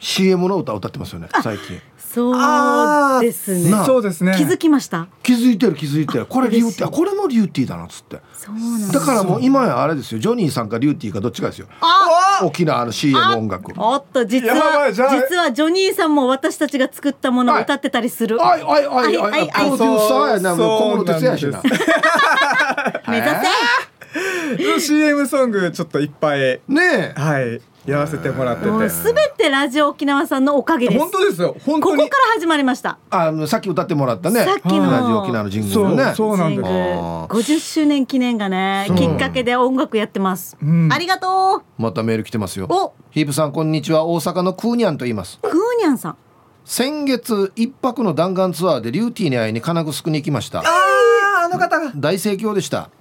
[0.01, 1.79] CM の歌を歌ってますよね最近。
[1.97, 3.71] そうですね。
[3.85, 4.33] そうですね。
[4.35, 5.07] 気づきました？
[5.23, 6.25] 気づいてる気づいてる。
[6.25, 8.19] これリューティーあこれもリューティーだなっつって。
[8.33, 11.67] そうなんだからもう今やあれですよジョニーさんかリューティーかどっちかですよ。
[11.79, 19.39] あ大きなあの CM 音楽おっと実は実はジョニーさんも私たちが作ったものを歌ってたりする、おいおいおいはい。
[19.39, 21.61] はいプロデューサーやなそう小室哲哉やしな。
[23.07, 23.35] 目指せ
[24.79, 27.19] CM ソングちょっといっぱいねえ。
[27.19, 28.69] はいやらせてもらってて。
[28.69, 30.99] もうすべてラジオ沖縄さんのおかげです。
[30.99, 31.55] 本当ですよ。
[31.65, 31.97] 本当に。
[31.97, 32.99] ここから始まりました。
[33.09, 34.41] あのさっき歌ってもらったね。
[34.41, 36.03] さっきのラジオ沖縄のジングルね。
[36.03, 36.61] そうそうなんです。
[36.61, 36.67] ジングル。
[36.67, 37.27] あー。
[37.27, 40.93] 50周年記念がねきっかけで音楽やってます、ん。
[40.93, 41.81] ありがとう。
[41.81, 42.67] またメール来てますよ。
[42.69, 42.93] お。
[43.09, 44.05] ヒープさんこんにちは。
[44.05, 45.39] 大阪のクーニャンと言います。
[45.41, 45.53] クー
[45.83, 46.17] ニャンさん。
[46.65, 50.59] 先月一泊の弾丸ツアーでリューティーに会いに金具すくに行きました。
[50.59, 51.91] あああの方が。
[51.95, 52.91] 大盛況でした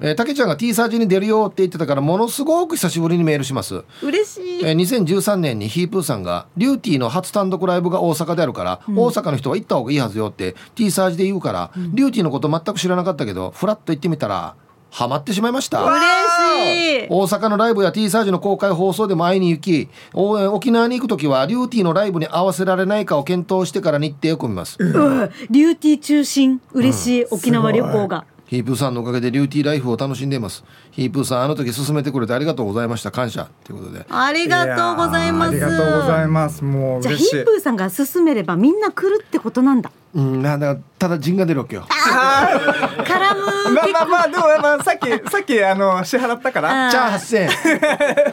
[0.00, 3.84] えー、たけちゃんが T サージに出るよって言ってたからものすごく久しぶりにメールします。
[4.02, 4.64] 嬉しい。
[4.64, 14.54] えー2013年にヒープーさんがリューティーの初単独ライブが大阪であるから、大阪の人は行った方がいいはずよって T サージで言うから、リューティーのこと全く知らなかったけどフラッと行ってみたら
[14.90, 15.82] ハマってしまいました。
[15.82, 17.06] 嬉しい。
[17.10, 24.76] 大阪のライブや T サージの公開放送でも会いに行きお沖縄に行く時はリューティーのライブに合わせられないかを検討してから日程を組みます。
[24.80, 25.30] うん。
[25.50, 26.60] リューティー中心。
[26.72, 27.24] 嬉しい。
[27.30, 30.64] 沖縄旅行がヒープーさんのおかげでリューティーライフを楽しんでいます。
[30.90, 33.10] ヒープーさんあの時進めてくれてありがとうございました。
[33.10, 33.46] 感謝。
[33.62, 34.06] ということで。
[34.08, 35.50] ありがとうございます。
[35.50, 36.64] ありがとうございます。
[36.64, 37.36] もうじゃあ嬉しい。
[37.36, 39.90] ヒープーさんが進めればみんな来るってことなんだ。
[40.14, 43.74] うんなんだただ陣が出るわけよ絡む。
[43.74, 46.90] まあまあまあでもまあさっきさっきあの支払ったから。
[46.90, 47.50] じゃあ8000円。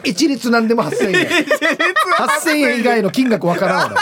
[0.04, 3.96] 一律なんでも8000円8000円以外の金額わからんわ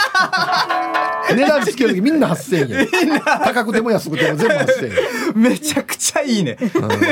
[1.33, 6.57] 値段つける時みんな8000円高くても安くても全部8000円めちゃくちゃいいね。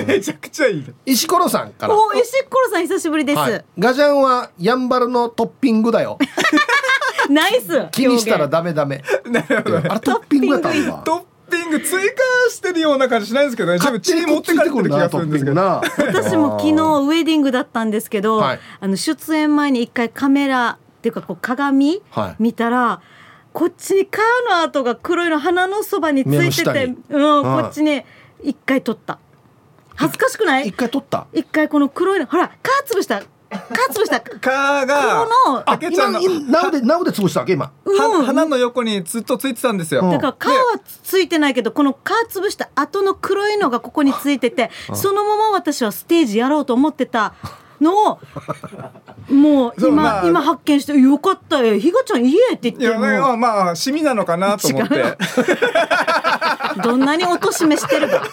[0.08, 0.94] めちゃくちゃいいね。
[1.06, 1.96] 石ころさんから。
[1.96, 6.18] お石ころさん久しぶりです、はい、ガジャンはやんばるのトッピングだよ。
[7.30, 7.88] ナイス。
[7.92, 9.04] 気にしたらダメダメ。
[9.26, 11.02] あれトッピングやったんだ。
[11.06, 11.80] トッピング。
[11.80, 13.78] 追加してるような感じしないんですけどね。
[13.78, 15.56] 勝手に持ってかれてる気がするんですけど。
[15.56, 18.60] な私も昨日ウェディングだったんですけど、はい。
[18.80, 22.36] あの出演前に一回カメラっていうかこう鏡はい。
[22.40, 23.02] 見たら、
[23.54, 27.64] こっちにカーの跡が黒いの鼻のそばについててうん、はい。
[27.64, 28.04] こっちに
[28.44, 29.20] 一回撮った。
[29.96, 30.68] 恥ずかしくない？
[30.68, 31.28] 一回取った？
[31.34, 33.22] 一回この黒いのほらカー潰した。
[33.92, 34.20] 潰した。
[34.42, 40.02] 蚊がこのたけちゃんの今なおでなおで潰したわけ今は鼻の横にずっとついてたんですよ。
[40.10, 41.96] だから皮はついてないけどこの皮
[42.36, 47.36] 潰した後の黒いのがここについててそのまま私はステージやろうと思ってた
[47.82, 48.20] のを
[49.30, 51.78] もう 今、まあ今発見して「よかったよ。
[51.78, 55.18] ひがちゃん言え」ってい言ってやまあもまあシミなのかなと思って。
[56.82, 58.24] どんなに貶としめしてるか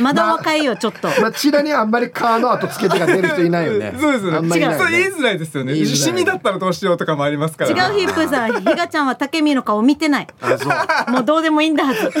[0.00, 1.08] まだ若いよちょっと。
[1.20, 4.36] ま あちらにあんまりカーの後つけてが出る人いないよね そうですね。
[4.36, 5.84] あんまりいないよねそう言いづらいですよね。
[5.84, 7.70] シミだったらどうしようとかもありますから。
[7.70, 10.26] 違うヒップーさん、ひがちゃんは竹見の顔見てない。
[10.40, 10.64] あそ
[11.08, 12.10] うもうどうでもいいんだはず。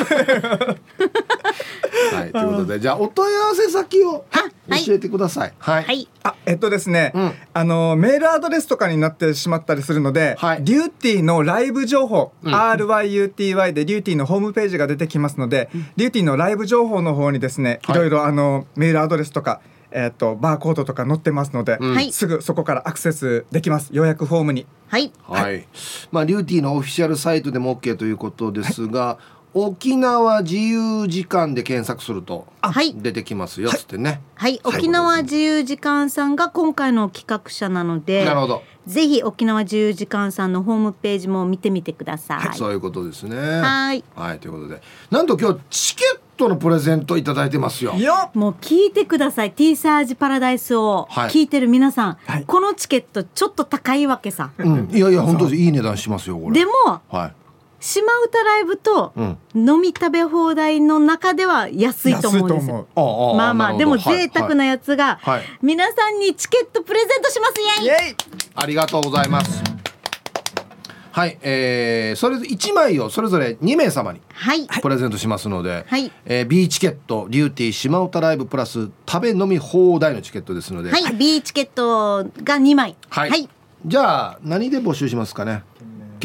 [2.14, 6.08] はいということでじゃあお問い合わせ先をはい教えてくださいはい、はい。
[6.22, 17.96] あえっとですね、うんあのメールアドレスとかになってしまったりするので、はいリューティーのライブ情報、ん RYUTY でリューティーのホームページが出てきますので、リューティーのライブ情報の方にですね、はい。
[17.96, 19.60] いろいろあのメールアドレスとか
[19.90, 21.94] えっとバーコードとか載ってますので、うん。
[21.94, 22.12] はい。
[22.12, 23.90] すぐそこからアクセスできます。
[23.92, 24.66] 予約フォームに。
[24.88, 25.12] はい。
[25.24, 25.66] はい、
[26.12, 29.18] まあリューティーのオフィシャルサイトでも OK ということですが、
[29.58, 32.94] 沖縄自由時間で検索するとはい。
[32.94, 34.60] 出てきますよっつってね、はい。
[34.64, 42.56] 沖縄自由時間さんが今回の企画者なのでなる、ほど、ぜひ沖縄自由時間さんのホームページも見てみてください。
[42.56, 43.36] そういうことですね。
[43.36, 44.04] はい。
[44.14, 44.38] はい。
[44.40, 44.82] ということで。
[45.10, 47.94] なんと今日チケットのプレゼントいただいてますよ。
[47.94, 49.52] よもう聞いてください。
[49.52, 51.30] T サージパラダイスをはい。
[51.30, 52.44] 聞いてる皆さん、はい。
[52.46, 54.50] このチケットちょっと高いわけさ。
[54.58, 55.56] うん、いやいや本当です。
[55.56, 56.60] いい値段しますよこれ。
[56.60, 56.72] でも、
[57.08, 57.32] はい。
[57.78, 59.38] 島唄ライブとうん。
[59.54, 62.86] 飲み食べ放題の中では安いと思うんですよ。
[62.94, 65.42] まあまあでも贅沢なややつがはい。
[65.62, 67.54] 皆さんにチケットプレゼントします。
[67.60, 67.86] イエイ。
[67.86, 68.16] イエイ。
[68.54, 69.75] ありがとうございます
[71.16, 74.66] はい、えー、それぞれ1枚をそれぞれ2名様にはい。
[74.66, 76.12] プレゼントしますので、はい。
[76.26, 81.16] えー、B チケットリューティー島唄ライブプラス食べ飲み放題のチケットですので、はい。
[81.16, 82.96] B チケットが2枚。
[83.08, 83.30] はい。
[83.30, 83.48] はい。
[83.86, 85.62] じゃあ何で募集しますかね？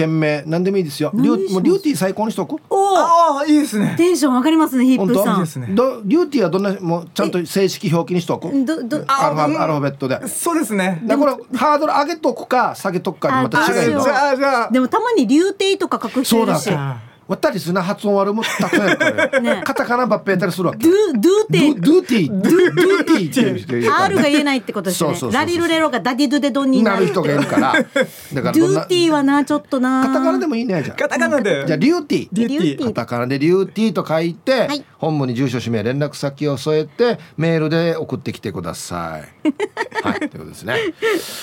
[0.01, 1.11] 件名何でもいいですよ。
[1.13, 3.95] リュもうリューティー最高にしとくおおああいいですね。
[3.97, 5.35] テンション上がりますねヒップさん。
[5.35, 5.67] いいですね。
[5.71, 10.27] どリューティーはどんなもうちゃんと正式表記にしとくどどアルファアルファベットで。
[10.27, 11.01] そうですね。
[11.05, 14.71] だからこれハードル上げとくか下げとくかでまたあ違いじゃあじゃあ。
[14.71, 19.61] でもたまに流亭とか書く人そだいうるし私な発音悪もたくさんやからね。
[19.63, 20.87] カタカナばっぺやったりするわけ。
[20.87, 23.57] ドゥドゥドゥテドゥティードゥドゥティーっていう。
[23.57, 25.09] 人いるから R が言えないってことですね。
[25.11, 25.39] そうそうそうそう。
[25.41, 27.73] ラリルレロがダディドゥデドンになるなる人がいるから。
[27.73, 30.01] だからどんなドゥティーはなちょっとな。
[30.07, 30.97] カタカナでもいいねじゃあ。
[30.97, 31.65] カタカナで。
[31.65, 32.01] じゃあリュー。
[32.03, 32.47] ティー。
[32.47, 34.83] リューティカタカナでリューティーと書いて、はい。
[34.97, 39.21] 本部に住所氏名連絡先を添えてメールで送ってきてください。
[40.03, 40.75] はいということですね。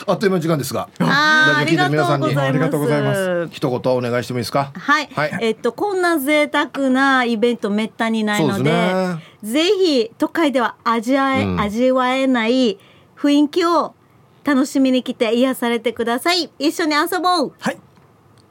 [0.06, 3.48] あっという間の時間ですが、あーありがとうございますありがとうございます。
[3.52, 4.72] 一言お願いしてもいいですか？
[4.74, 5.38] はい、はい。
[5.40, 12.80] えっとこんな贅沢なイベントめったにないのでねぜひ都会では味わえ、うん味わえない
[13.16, 13.94] 雰囲気を
[14.42, 17.78] 楽しみに来て癒されてください一緒に遊ぼうはい。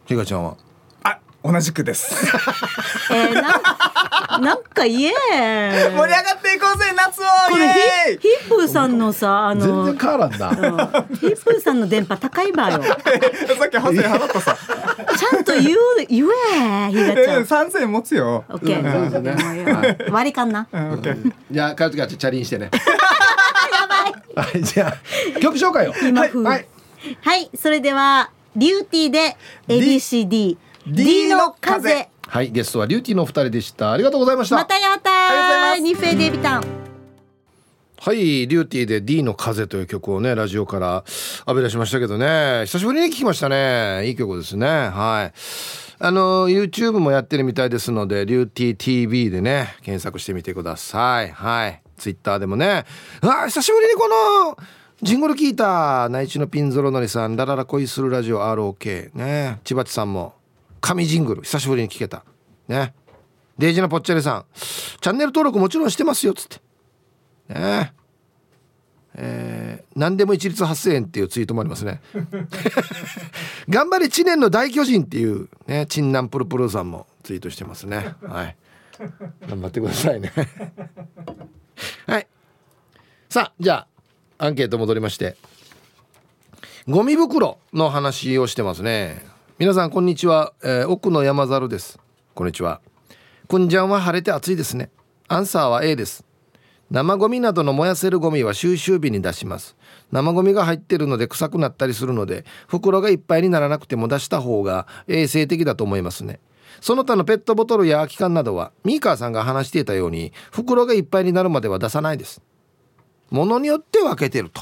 [0.06, 0.56] ひがちゃんは？
[1.48, 2.28] あ同じくです。
[3.12, 14.58] えー、なんなんか言え盛り上がっていこうぜ夏をイこれヒヒップーさんのさあ全の然変わらんヒップーさんの電波高いわよ さっき8000円払ったさ。
[15.18, 15.78] ちゃんと言う
[16.10, 16.26] 言
[16.56, 18.44] えひがちゃんえ3000円持つよ。
[18.50, 19.98] オッケーそうですね。
[20.12, 21.34] 割り勘なうんオッケー。
[21.50, 22.70] じゃあ帰る時はチャリンしてね。
[24.36, 24.96] はいじゃ
[25.36, 25.94] あ曲紹介を。
[26.04, 26.68] 今風はい。
[27.22, 29.38] はい、それではリューティーで
[29.68, 30.58] ABCD
[30.90, 33.92] D, のの風風はいゲストはリューティーのお二人でした。
[33.92, 34.56] ありがとうございました。
[34.56, 36.64] またやったニフェデビタン
[38.00, 41.04] はい、リューティーで D の風という曲をね、ラジオから
[41.46, 44.08] 浴び出しましたけどね、久しぶりに聴きましたね。
[44.08, 44.66] いい曲ですね。
[44.66, 45.38] はい。
[46.00, 51.32] あの、YouTube もやってるみたいですので、リューティー TV でね、検索してみてください。
[51.32, 51.82] はい。
[51.98, 52.86] Twitter でもね、
[53.22, 54.58] あー久しぶりにこの、
[55.02, 60.34] ジングル聞いた内地のピンゾロノリさんラララ恋するラジオ ROK ね千葉地さんも
[60.88, 62.24] 神ジングル久しぶりに聞けた。
[62.70, 62.94] ね。
[63.58, 67.54] デイジのぽっちゃりさんチャンネル登録もちろんしてますよっつって。
[67.54, 67.94] ね。
[69.16, 72.02] えー何でも一律8000円っていうツイートもありますね。
[73.68, 78.14] 頑張れ知念の大巨人っていうねチンナンプルプルさんもツイートしてますね。
[78.22, 78.56] はい。
[79.50, 80.32] 頑張ってくださいね。
[82.06, 82.28] はい。
[83.28, 83.88] さあじゃ
[84.38, 85.36] あアンケート戻りまして。
[86.88, 89.37] ゴミ袋の話をしてますね。
[89.60, 91.98] 皆さんこんにちは、えー奥の山猿です。
[92.36, 92.80] こんにちは。
[93.48, 94.92] くんじゃんは晴れて暑いですね。
[95.28, 96.24] アンサーは A です。
[96.92, 99.76] 生ゴミなどの燃やせるゴミは収集日に出します。
[100.12, 106.40] 生ゴミが入ってるので臭くなったりするので袋がいっぱいにならなくても出した方が衛生的だと思いますね。
[106.80, 112.44] その他のペットボトルや空き缶などはミーカーさんが話していたように袋がいっぱいになるまでは出さないです。
[113.32, 114.62] ものによって分けてると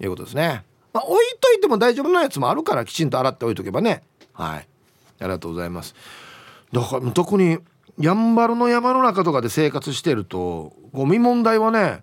[0.00, 0.64] いうことですね。
[0.94, 4.02] まあ置いといても大丈夫なやつもあるからきちんと洗っておいとけばね。
[4.32, 4.68] はい。
[5.20, 5.94] ありがとうございます。
[6.72, 7.58] だから特に
[7.98, 12.02] やんばるの山の中とかで生活してるとゴミ問題はね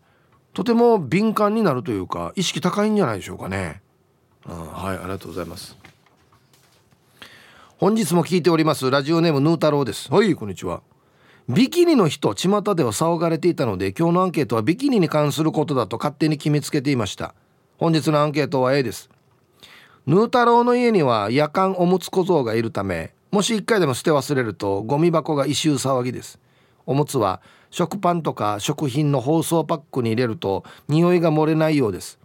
[0.53, 3.81] とても敏感になるというか意識高いんじゃないでしょうかね、
[4.45, 5.77] うん、はいありがとうございます。
[7.77, 10.11] 本日も聞いておりますラジオネームヌー太郎です。
[10.11, 10.81] はいこんにちは。
[11.49, 17.33] ビキニの人巷では騒がれていたので今日のアンケートはビキニに関することだと勝手に決めつけていました。
[17.81, 19.09] 本日のアンケートは A です。
[20.05, 26.39] ヌー太郎の家には夜間おむつ小僧がいるためもし1回でも捨て忘れるとゴミ箱が異臭騒ぎです。
[26.85, 32.19] おむつは食パンとか食品の包装パックに入れると匂いが漏れないようです。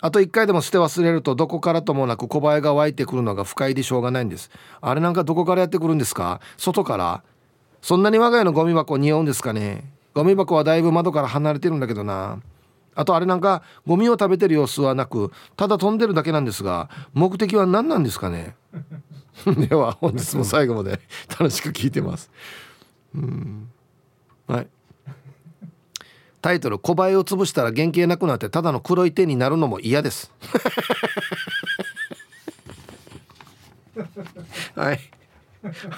[0.00, 4.48] あと1回でも捨て忘れるとどこからともなく小林が湧いてくるのが不快でしょうがないんです。
[4.80, 6.40] あれなんかどこからやってくるんですか？
[6.56, 7.24] 外から。
[7.82, 9.90] そんなに我が家のゴミ箱匂うんですかね？
[10.14, 12.38] ゴミ箱はだいぶ窓から離れてるんだけどな。
[12.98, 18.56] あとあれなんかゴミを食べてる様子はなくただ飛んでるだけなんですが目的は何なんですかね？
[19.68, 20.98] では本日も最後まで
[21.30, 22.28] 楽しく聞いてます。
[23.14, 23.70] うん。
[24.48, 24.66] はい。
[26.42, 30.32] タイトル「小林を潰したら原型なくなってただの黒い手になるのも嫌です」
[34.74, 35.00] はい。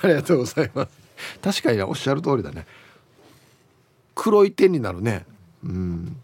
[0.03, 0.90] ありがとうございます。
[1.42, 2.66] 確かにおっしゃる通りだね。
[4.14, 5.24] 黒い手になるね。
[5.64, 6.16] うん。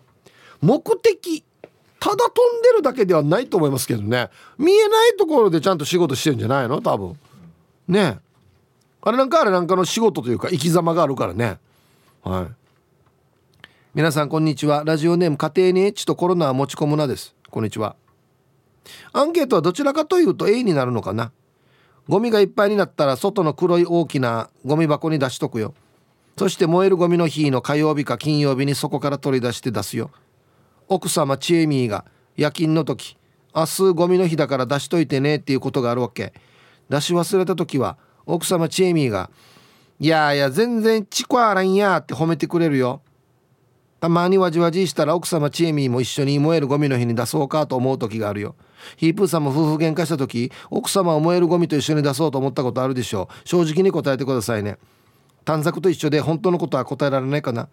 [0.60, 1.44] 目的
[1.98, 4.28] ただ飛んでるだけではないと思いますけどね。
[4.58, 6.80] 見えないところでちゃんと仕事してるんじゃないの？
[6.80, 7.18] 多分。
[7.88, 8.18] ね。
[9.02, 11.58] あれなんかあれなんかの仕事というか生き様があるからね。
[12.22, 13.66] はい。
[13.94, 14.82] 皆さんこんにちは。
[14.84, 17.34] ラジオネーム家庭にエッチとコロナは持ち込むなです。
[17.50, 17.96] こんにちは。
[19.12, 21.32] アンケートはどちらかというと A になるのかな。
[22.08, 25.74] ゴミがいっぱいになったら外の黒い大きなゴミ箱に出しとくよ。
[26.36, 30.10] そして燃えるゴミの日の火曜日か金曜日にそこから取り出して出すよ。
[30.88, 32.04] 奥様チエミーが
[32.36, 33.16] 夜勤の時
[33.54, 36.34] 明日ゴミの日だから出しといてねっていうことがあるわけ。
[36.90, 39.30] 出し忘れた時は奥様チエミーが
[39.98, 43.00] 「いやいや全然チコあらんや」って褒めてくれるよ。
[43.98, 48.54] たまにわじわじしたら奥様チエミーも一緒に燃えるゴミの日に出そうかと思う時があるよ。
[48.96, 53.48] ヒープーさんも夫婦喧嘩した時奥様を燃えるゴミと一緒に出そうと思ったことあるでしょう。
[53.48, 54.76] 正直に答えてくださいね。
[55.46, 57.68] 短冊と一緒で本当のことは答えられないかな。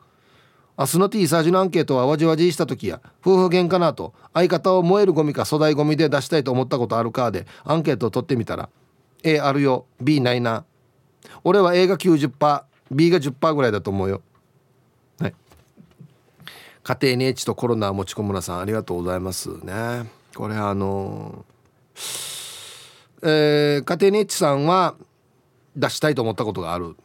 [0.77, 8.69] 明日の T サージのアンケートはわじわじした時や夫婦喧嘩なと相方を燃えるゴミか粗大ゴミで出したいと思ったことあるかでアンケートを取ってみたら
[9.23, 10.65] A あるよ B ないな。
[11.43, 14.21] 俺は A が 90%B が10%ぐらいだと思うよ。
[15.19, 15.33] はい。
[16.83, 19.49] 家庭に H とコロナ持ち込むなさんありがとうございます。
[19.63, 20.09] ね。
[20.35, 21.45] これあの
[23.21, 24.95] えー、家庭に H さんは
[25.75, 26.95] 出したいと思ったことがある。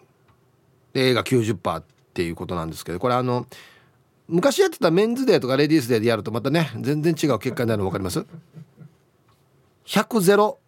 [0.95, 1.83] A が90%
[2.19, 3.47] っていうことなんですけどこれあの
[4.27, 8.27] 昔やってたメンズデーとかレディースデーでやるとまたね全然違う結果になるの分かります
[9.87, 10.59] ？100ゼロ。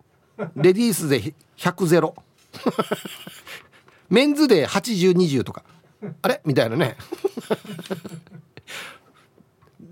[0.55, 2.15] レディースで100ゼロ。
[4.09, 5.65] メンズで8020とか。
[6.23, 6.41] あれ？
[6.45, 6.97] みたいなね。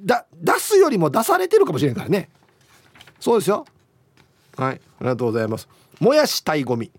[0.05, 2.31] だ出すよりも出されてるかもしれんからね。
[3.19, 3.67] そうですよ。
[4.57, 4.75] はい。
[4.75, 5.69] ありがとうございます。
[5.99, 6.93] もやしたいゴミ。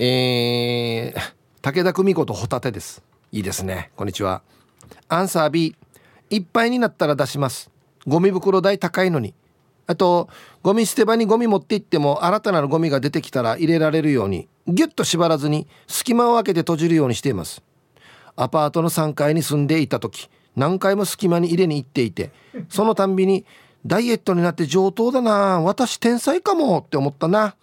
[0.00, 1.20] えー、
[1.60, 3.02] 武田久美子とホタテです。
[3.32, 3.90] いいですね。
[3.96, 4.42] こんにちは。
[5.08, 5.74] アンサー B
[6.30, 7.68] いっぱいになったら出します。
[8.06, 9.34] ゴミ袋代高いのに。
[9.88, 10.28] あと
[10.62, 14.46] ゴミ捨て場にゴミ持って行っても新たなるゴミが出てきたら入れられるように。
[14.68, 17.62] ギュッと縛らずに隙間を空けて閉じるようにしています。
[18.36, 22.30] アパートの3階に住んでいた時何回も隙間に入れに行っていて
[22.68, 23.44] そのたんびに
[23.84, 27.56] ダイエットになって上等だな私天才かもって思ったな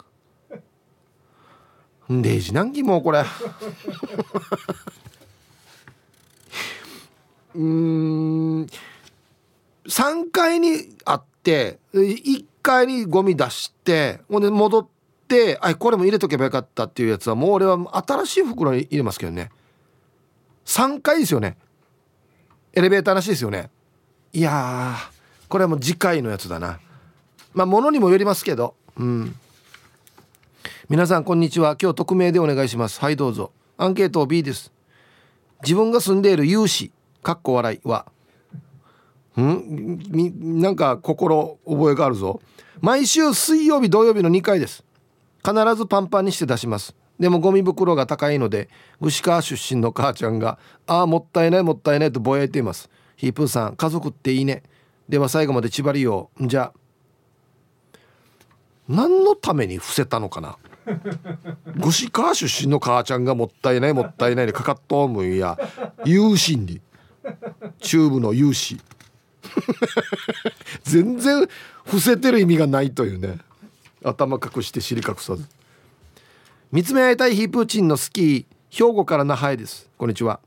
[2.10, 3.24] デジ難儀もこれ。
[7.56, 8.68] うん。
[9.88, 14.88] 3階にあって1階にゴミ出してほんで戻っ
[15.28, 19.51] てあこれも入れとけばよかったっていうやつはもう俺は新しい袋に入れますけどね。
[20.66, 21.58] 3階ですよね。
[22.74, 23.70] エレベーターなしいですよね。
[24.34, 24.95] いや
[25.47, 26.80] これはもう次回のやつだな。
[27.53, 28.76] まあ物にもよりますけど。
[28.97, 29.36] うん。
[30.88, 31.76] 皆さんこんにちは。
[31.82, 33.00] 今日匿名でお願いします。
[33.00, 33.52] はいどうぞ。
[33.76, 34.72] アンケート B です。
[35.64, 36.92] 自分が住んでいる有志
[37.24, 38.06] かっこ笑いは。
[39.42, 39.98] ん？
[40.12, 40.32] み
[40.62, 42.40] なんか心覚えがあるぞ。
[42.82, 44.86] 毎週水曜日土曜日の2回です。
[45.44, 46.94] 必ずパンパンにして出します。
[47.20, 48.70] でもゴミ袋が高いので
[49.02, 52.92] 串川出身の母ちゃんが「ああもったいないもったいない」とぼやいています。
[53.16, 54.62] ヒープーさん家族っていいね。
[55.10, 56.80] では最後まで縛りようじゃあ
[58.88, 60.60] 何のために伏せたのかな？
[61.82, 65.58] 串川出身の母ちゃんがもったいないもったいないでかかっとむんや。
[66.06, 66.82] 有心理。
[67.80, 68.80] チューブの有志。
[70.84, 71.48] 全然
[71.86, 73.40] 伏せてる意味がないというね。
[74.04, 75.46] 頭隠して尻隠さず。
[76.72, 78.46] 見つめ合いたいヒープーチンのスキー。
[78.70, 79.90] 兵庫から那覇へです。
[79.98, 80.40] こんにちは。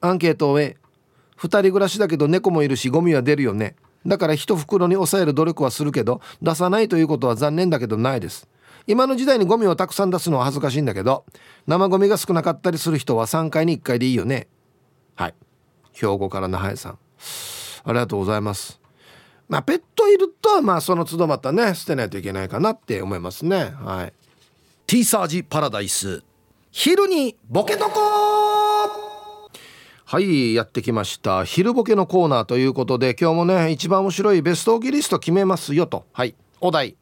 [0.00, 0.76] アンケートを終え
[1.38, 3.74] 2人暮らしだけど猫もいるしゴミは出るよね。
[4.06, 8.48] だから一袋に抑える努力はするけど出さないということは残念だけどないです。
[8.88, 11.26] 今の時代にゴミをたくさん出すのは恥ずかしいんだけど
[11.66, 14.48] 生ゴミが少なかったりする人は3回に1回でいいよね。
[15.14, 15.34] はい。
[15.92, 16.98] 兵庫から那覇さん。
[17.84, 18.80] ありがとうございます。
[19.46, 23.74] まあペットいるとまあその都度またね捨てないといけないかなって思いますね。
[23.78, 24.12] はい。
[24.86, 26.22] T サージパラダイス。
[26.70, 28.00] 昼にボケとこ
[30.06, 31.44] はいやってきました。
[31.44, 36.06] 昼ボケのコーナーということで今日もね一番面白いベストオギリスト決めますよと。
[36.14, 36.34] はい。
[36.62, 36.96] お題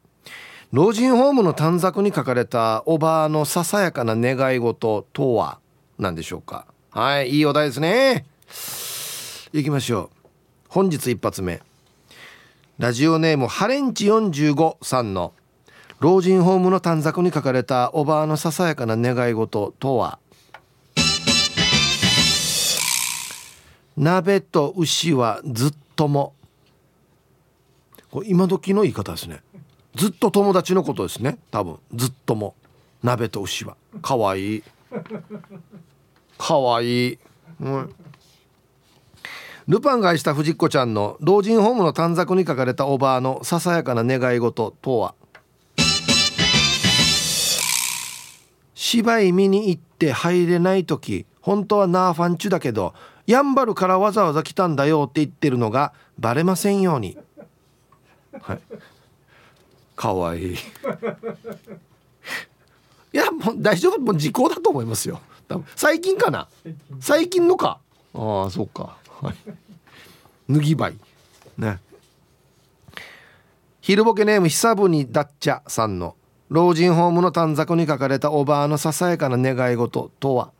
[0.73, 5.59] 老人ホームの短冊に書かれたおばあのささやかな願い事とは
[5.97, 6.65] 何でしょうか？
[6.91, 8.25] はいいいお題ですね。
[9.53, 10.27] いきましょう。
[10.67, 11.61] 本日一発目。
[12.79, 15.31] ラジオネームハレンチ45さんの
[16.01, 20.19] 老人ホームの短冊に書かれたおばあのささやかな願い事とは？
[23.95, 26.33] 鍋と牛はずっとも。
[28.25, 29.41] 今時の言い方ですね。
[29.97, 31.39] ずっと友達のことですね。
[31.51, 31.79] 多分。
[31.93, 32.55] ずっとも。
[33.03, 33.75] 鍋と牛は。
[34.01, 34.57] かわい。
[34.57, 34.63] い
[36.37, 37.13] かわい。
[37.13, 37.19] い、
[37.59, 37.95] うん、
[39.67, 45.15] ルパンが愛した藤子ちゃんの老人ホームの短冊に書かれたおばあのささやかな願い事とは？
[48.75, 52.93] 芝居見に行って入れない時本当はナーファンチュだけど
[53.25, 57.17] やんばるからわざわざ来たんだよって言ってるのがバレませんように。
[58.39, 58.59] はい。
[59.97, 60.53] かわい。
[60.53, 60.55] い
[63.13, 63.99] いやもう大丈夫？
[63.99, 65.19] もう時効だと思いますよ。
[65.49, 65.65] 多分。
[65.75, 66.47] 最近かな？
[67.01, 67.79] 最近のか？
[68.13, 68.97] ああそうか。
[69.21, 69.35] はい。
[70.49, 70.97] 脱ぎばい
[71.57, 71.79] ね。
[73.81, 76.15] 昼ボケネーム久ぶにダッチャさんの
[76.49, 80.51] 老人ホームの短冊に書かれたおばあのささやかな願い事とは？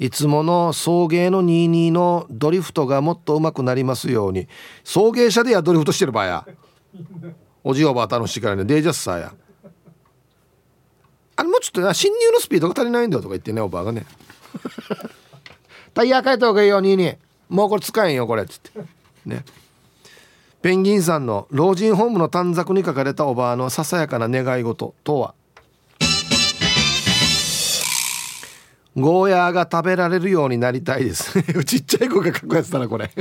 [0.00, 4.48] いつもの送迎の22のドリフトがもっと上手くなりますように。
[4.82, 6.46] 送迎車でやドリフトしてる場合や。
[7.62, 8.64] おじおばあ楽しいからね。
[8.64, 9.34] デージャスさや。
[11.36, 14.06] あれもうちょっと侵入のスピードが足りないんだよとか言ってねおばあがね。
[15.92, 17.18] タイヤ変えた方がいいよ22
[17.50, 18.80] もうこれ使えんよこれっつって。
[19.26, 19.44] ね。
[20.62, 25.34] ペンギンさんの老人ホームの短冊に書かれたおばあのささやかな願い事とは
[28.96, 31.40] ゴーヤーが食べられるようになりたいです。
[31.64, 33.10] ちっちゃい子が書くやつだなこれ。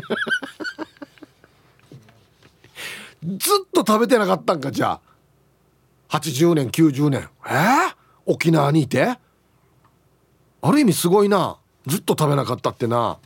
[3.23, 3.37] ずっ
[3.73, 4.99] と食べてなかったんかじゃ
[6.09, 6.17] あ。
[6.17, 7.49] 80年90年え？
[7.49, 7.93] ー、
[8.25, 9.19] 沖縄にいて？
[10.61, 11.57] ある意味すごいな。
[11.85, 12.97] ずっと食べなかったってな。
[12.97, 13.19] は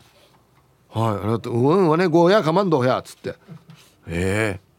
[0.95, 0.99] い。
[0.99, 3.35] ありがとううんはねゴーヤーかまんどうやっつって。
[4.07, 4.73] ええ。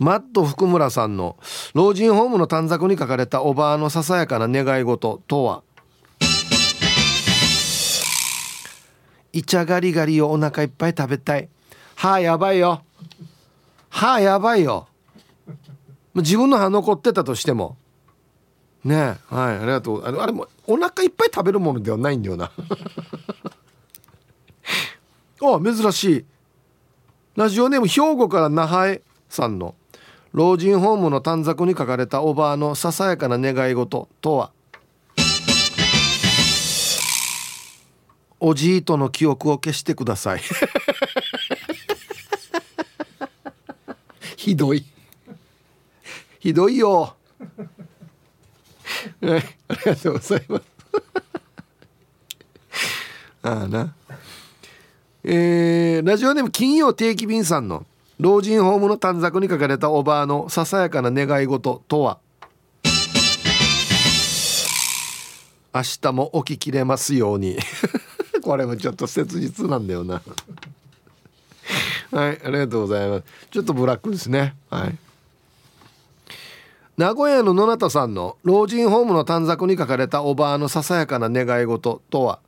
[0.00, 1.36] マット福村さんの
[1.72, 5.62] 老人ホームの短冊に書かれたおばあのささやかな願い事とは？
[9.34, 11.48] イチャガリガリをお腹いっぱい食べたい。
[11.96, 12.84] 歯やばいよ。
[13.90, 14.86] 歯やばいよ。
[16.14, 17.76] 自分の歯残ってたとしても。
[18.84, 19.56] ねはい。
[19.56, 20.04] ありがとう。
[20.04, 22.52] あれあれもお腹いっぱい食べるものではないんだよな。
[25.42, 26.24] あ珍しい。
[27.34, 29.74] ラジオネーム兵庫から那覇へさんの。
[30.32, 34.52] 老人ホームの短冊に書かれたおばあのささやかな願い事とは？
[38.46, 40.40] おじいとの記憶を消してください。
[44.36, 44.84] ひどい。
[46.40, 47.16] ひどいよ。
[49.22, 50.62] はいありがとうございます。
[53.44, 53.94] ああな。
[55.24, 57.86] えー、ラジオネーム金曜定期便さんの
[58.20, 62.18] 老人ホームの短冊に書かれたおばあのささやかな願い事とは？
[65.74, 67.58] 明日も起ききれますように
[68.44, 70.20] これもちょっと切実なんだよな。
[72.12, 73.24] はいありがとうございます。
[73.50, 74.54] ちょっとブラックですね。
[74.68, 74.98] はい。
[76.98, 82.38] 名古屋の野中さんの老人ホームの短冊に書かれたおばあのささやかな願い事とは？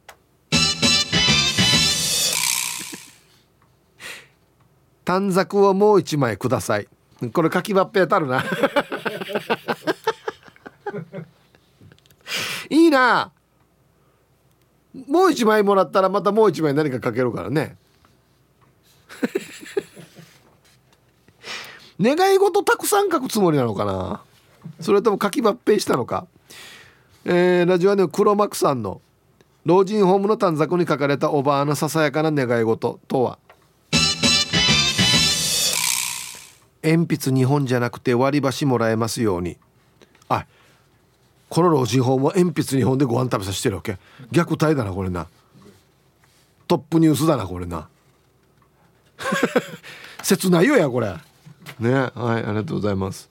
[5.06, 6.88] 短冊をもう一枚ください。
[7.32, 8.44] これ書きばっぺたるな。
[12.68, 13.32] いいな。
[15.08, 17.76] もう一枚もらったらまたもう一枚何か書けるからね。
[22.00, 24.22] 願い事たくさん書くつもりなのかな。
[24.80, 26.26] それとも書き抜兵したのか。
[27.24, 29.00] えー、ラジオネーム黒幕さんの
[29.64, 33.38] 老人ホームの短冊に書かれたおばあのささやかな願い事とは。
[36.82, 39.58] 鉛筆2本じゃなくて割り箸もらえますように。
[40.28, 40.46] あ
[41.48, 43.98] この老人ホームは鉛筆2本でご飯食べさせてるわけ。
[44.32, 45.26] 虐待だなこれな。
[46.66, 47.88] トップニュースだなこれな。
[50.22, 51.14] 切ないよやこれ。
[51.78, 53.30] ねはいありがとうございます。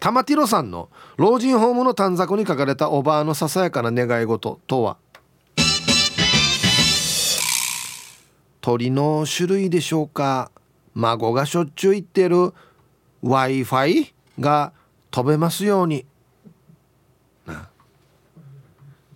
[0.00, 4.96] 玉ティロさんの老人ホームの短冊に書かれたおばあのささやかな願い事とは？
[8.60, 10.50] 鳥の種類でしょうか？
[10.94, 12.54] 孫がしょっちゅう言ってる
[13.22, 14.72] w i f i が
[15.10, 16.06] 飛べますように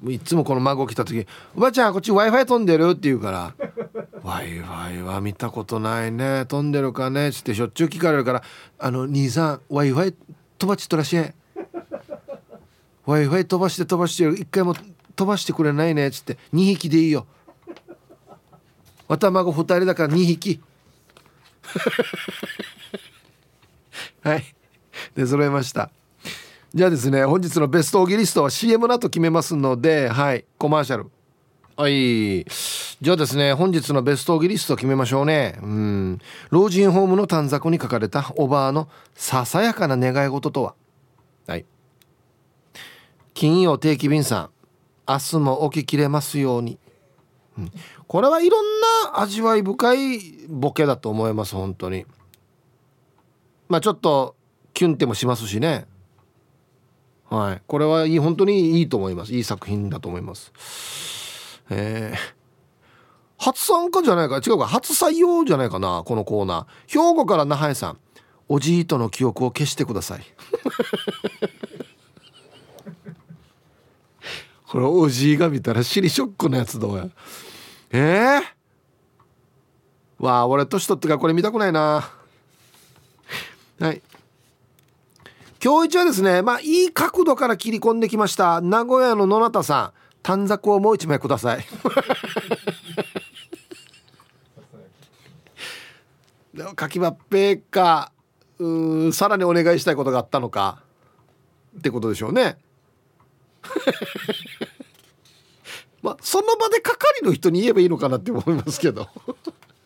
[0.07, 1.27] いつもこの孫来た時
[1.57, 3.55] 「おばあちゃんこっち w i f i 飛んでる?」って言うから
[4.23, 6.47] 「w i f i は見たことないね。
[6.47, 8.43] 飛んでるかね」っつってしょっちゅう聞かれるから
[8.79, 10.15] 「あの兄さん w i f i
[10.59, 11.17] 飛ばちっとらしい。
[11.17, 11.33] w
[13.07, 14.75] i f i 飛ばして飛ばして一回も
[15.17, 17.27] 飛ばしてくれないね」っつって「2匹でいいよ」
[19.09, 20.61] 「わた孫2人だから2匹」
[24.23, 24.55] はい。
[25.15, 25.91] で揃えました。
[26.75, 31.11] じゃあですね本日のベストオギリストは CM の後決めますのではいコマーシャル。
[31.79, 32.45] はい。
[33.01, 35.59] じゃあですね本日のベストオギリスト決めましょうね。
[35.63, 36.19] うん。
[36.51, 40.75] 老人ホームの短冊に書かれたおばあのささやかな願い事とは。
[41.47, 41.65] はい。
[43.33, 44.51] 金曜定期便さん
[45.09, 46.79] 明日も起ききれますように、
[47.57, 47.73] うん、
[48.07, 48.65] これはいろん
[49.13, 52.05] な味わい深いボケだと思います本当に。
[53.69, 54.37] まあちょっと
[54.75, 55.87] キュンってもしますしね。
[57.31, 57.63] はい。
[57.67, 59.35] これはいい本当にいいと思います。
[59.35, 60.53] いい作品だと思います。
[61.71, 62.19] えー、
[63.37, 64.37] 初参加じゃないか。
[64.37, 64.67] 違うか。
[64.67, 66.93] 初採用じゃないかなこのコーナー。
[66.93, 67.99] 兵庫から那覇さん
[68.49, 70.23] おじいとの記憶を消してください。
[74.67, 77.09] これおじいが見たら尻ショックのやつどうや。
[77.91, 78.43] えー、
[80.19, 82.11] わあ俺年取ってからこれ見たくないな。
[83.81, 84.03] はい。
[85.63, 88.61] 今日一はですねまあいい角度から切り込んできました。
[88.61, 89.99] 名古屋の野中さん。
[90.23, 91.65] 短冊をもう一枚ください。
[96.79, 98.13] 書きばっぺか
[98.59, 100.83] うさらにお願いしたいことがあったのか。
[101.79, 102.59] ってことでしょうね。
[106.03, 109.09] まあその場で係の人に言えばいいのかなって思いますけど。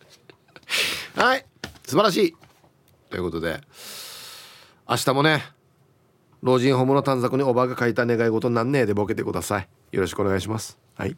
[1.14, 1.46] はい。
[1.84, 2.36] 素晴らしい。
[3.10, 3.60] ということで。
[4.88, 5.61] 明日もね
[6.42, 9.68] 老人ホームの短冊におばが書いた願い事なんねえでボケてください。
[9.92, 10.78] よろしくお願いします。
[10.96, 11.16] はい。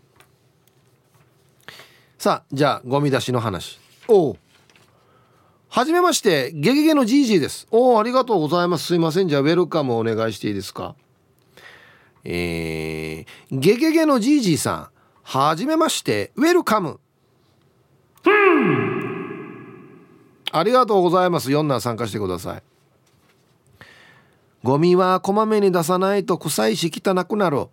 [2.18, 3.80] さあじゃあゴミ出しの話。
[4.06, 4.36] おお
[5.68, 6.52] はじめまして。
[6.52, 7.66] ゲゲゲのジージーです。
[7.70, 8.86] おおありがとうございます。
[8.86, 9.28] すいません。
[9.28, 10.94] じゃあウェルカムお願いしていいですか？
[12.22, 14.88] えー、ゲゲゲのジージーさん。
[15.22, 16.32] はじめまして。
[16.36, 17.00] ウェルカム。
[20.52, 21.50] ありがとうございます。
[21.50, 22.62] 4男参加してください
[24.64, 27.66] ゴミはこまめに出さないと臭いし汚くなる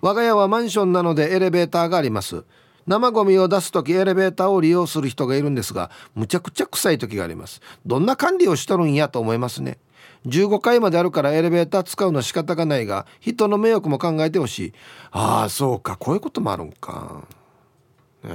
[0.00, 2.46] 我が家はマンションなのでエレベーターがあります。
[2.86, 7.60] 生ゴミを出す時エレベーターを利用する人がいるんですがむちゃくちゃ臭い時があります。
[7.84, 9.76] どんな管理をしとるんやと思いますね。
[10.24, 14.72] 15階まであるからエレベーター使うのは仕方がないが人の迷惑も考えてほしい。
[15.10, 15.98] ああそうか。
[15.98, 17.24] こういうこともあるんか。
[18.24, 18.30] ね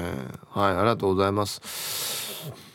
[0.51, 2.72] はいありがとうございます。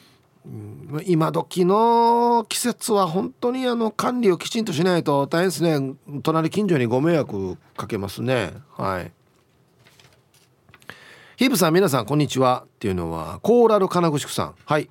[0.48, 1.02] うん。
[1.06, 5.94] 今時の季節は本当にあの管理をきちんとしないと大変ですね。
[6.22, 8.52] 隣近所にご迷惑かけますね。
[8.76, 9.12] はい。
[11.36, 12.64] ヒープさん皆さんこんにちは。
[12.66, 14.54] っていうのはコーラル金具宿さん。
[14.64, 14.88] はい。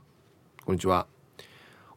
[0.66, 1.08] こんにちは。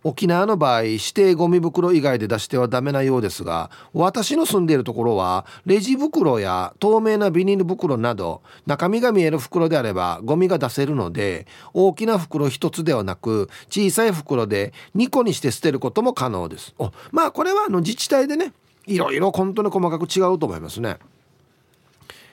[0.03, 16.75] 沖縄の場合指定ゴミ袋以外で出してはダメなようですが私の住んでいるところはレジ袋や透明なビニール袋など中身が見える袋であればゴミが出せるので大きな袋1つではなく小さい袋で2個にして捨てることも可能です。
[16.79, 18.53] おまあこれはあの自治体でね
[18.87, 20.99] いろいろ本当に細かく違うと思いますね。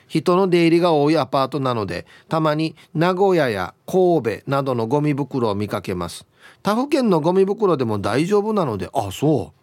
[0.08, 6.26] 人の出入りが多いアパートなのでたまに名古屋や神戸などのゴミ袋を見かけます
[6.62, 9.58] 他府県のゴミ袋でも大丈夫なのであそう。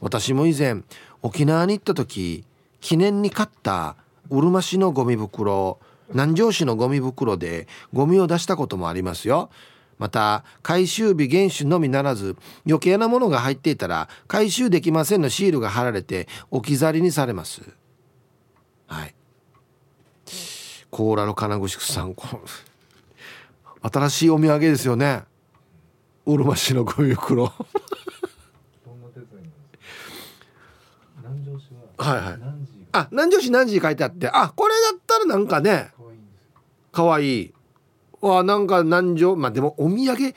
[0.00, 0.82] 私も以前
[1.22, 2.44] 沖縄に行った時
[2.80, 3.96] 記念に買った
[4.30, 5.78] うるま市のゴミ袋
[6.10, 9.50] 南城市のゴミ袋でゴミを出したこともありますよ。
[9.96, 12.36] また回収日厳守のみならず
[12.66, 17.62] 余計なものが入っていたら回収できませんのシールが貼られて置き去りにされます。
[18.86, 19.14] はい。
[20.90, 22.14] コーラの金具宿さん
[23.82, 25.24] 新しいお土産ですよね。
[26.26, 27.44] うるま市のゴミ袋。
[27.44, 27.52] は
[31.98, 32.40] いはい。
[32.92, 34.28] あ南城市何時書いてあって。
[34.28, 35.90] あこれだったらなんかね
[36.92, 37.42] かわい。
[37.42, 37.54] い
[38.20, 40.34] わなんか南城まあでもお土産？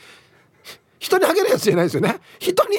[0.99, 2.19] 人にあげるやつじゃないですよね。
[2.39, 2.77] 人に。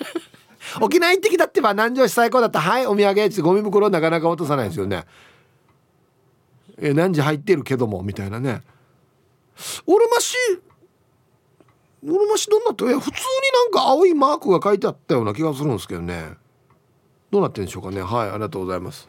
[0.80, 2.60] 沖縄行ってきたってば南城市最高だった。
[2.60, 5.04] はいお土産ってゴミ袋なかなか落とさないですよね。
[6.80, 8.62] え何時入ってるけどもみたいなね。
[9.86, 10.36] オルマシ
[12.04, 13.16] オルマシどんなっていや普通に
[13.72, 16.34] なんか青いマークが書いてあったような気がするんですけどね。
[17.30, 18.00] どうなってんでしょうかね。
[18.02, 19.08] はいありがとうございます。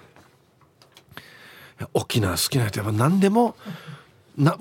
[1.94, 3.56] 沖縄好きな人やっぱ何でも
[4.38, 4.58] な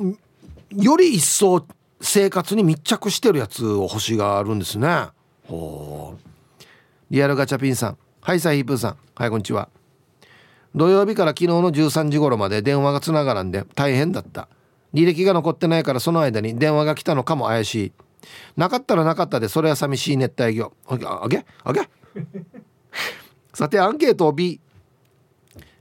[0.77, 1.67] より一層
[2.01, 5.09] 生活に密着してるやつを欲しがるんですね。
[5.47, 6.65] ほう。
[7.11, 7.99] リアルガチャピンさん。
[8.21, 8.97] はいサイヒープーさん。
[9.15, 9.69] はいこんにちは。
[10.75, 14.49] 土曜日から昨日の13時頃まで電話がつながらんで大変だった。
[14.95, 17.93] 履歴が残ってないからその間に電話が来たのかも怪しい。
[18.57, 20.73] なかったらなかったでそれは寂しい熱帯魚。
[20.87, 21.45] あげ？
[21.65, 21.89] あげ？
[23.55, 24.61] さてアンケートを B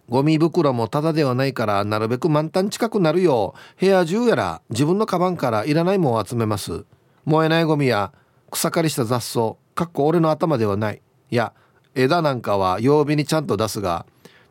[0.10, 6.86] ゴミ袋もタダではないからなるべく満タン近くなるよう部屋中やら自分のカバンからいらないもんを集めます。
[7.26, 8.14] 燃えないゴミや
[8.50, 11.36] 草刈りした雑草かっこ俺の頭ではないい。
[11.36, 11.54] や
[11.94, 14.06] 枝なんかは曜日にちゃんと出すが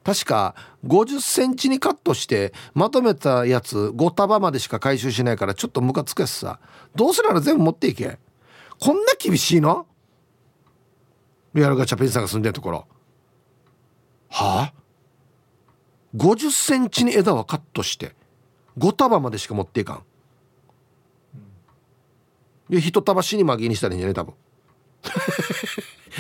[0.07, 0.55] 確か
[0.87, 6.61] 50センチにカットしてまとめたやつ5束までしか回収しないからちょっとムカつくやつさ。
[6.95, 8.21] どうせなら全部持っていけ。
[8.79, 9.85] こんな厳しいの？
[11.55, 12.87] リアルガチャピンさんが住んでるところ。
[14.29, 14.75] はあ
[16.15, 18.15] ？50センチに枝はカットして
[18.79, 20.05] 5束までしか持っていかん。
[22.71, 24.15] いや一束死に紛にしたらいいんじゃない？
[24.15, 24.35] 多分。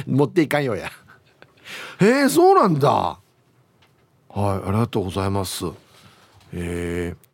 [0.12, 0.90] 持っていかんよや。
[2.00, 3.20] へえそうなんだ。
[4.36, 5.64] はいありがとうございます。
[6.52, 7.25] えー、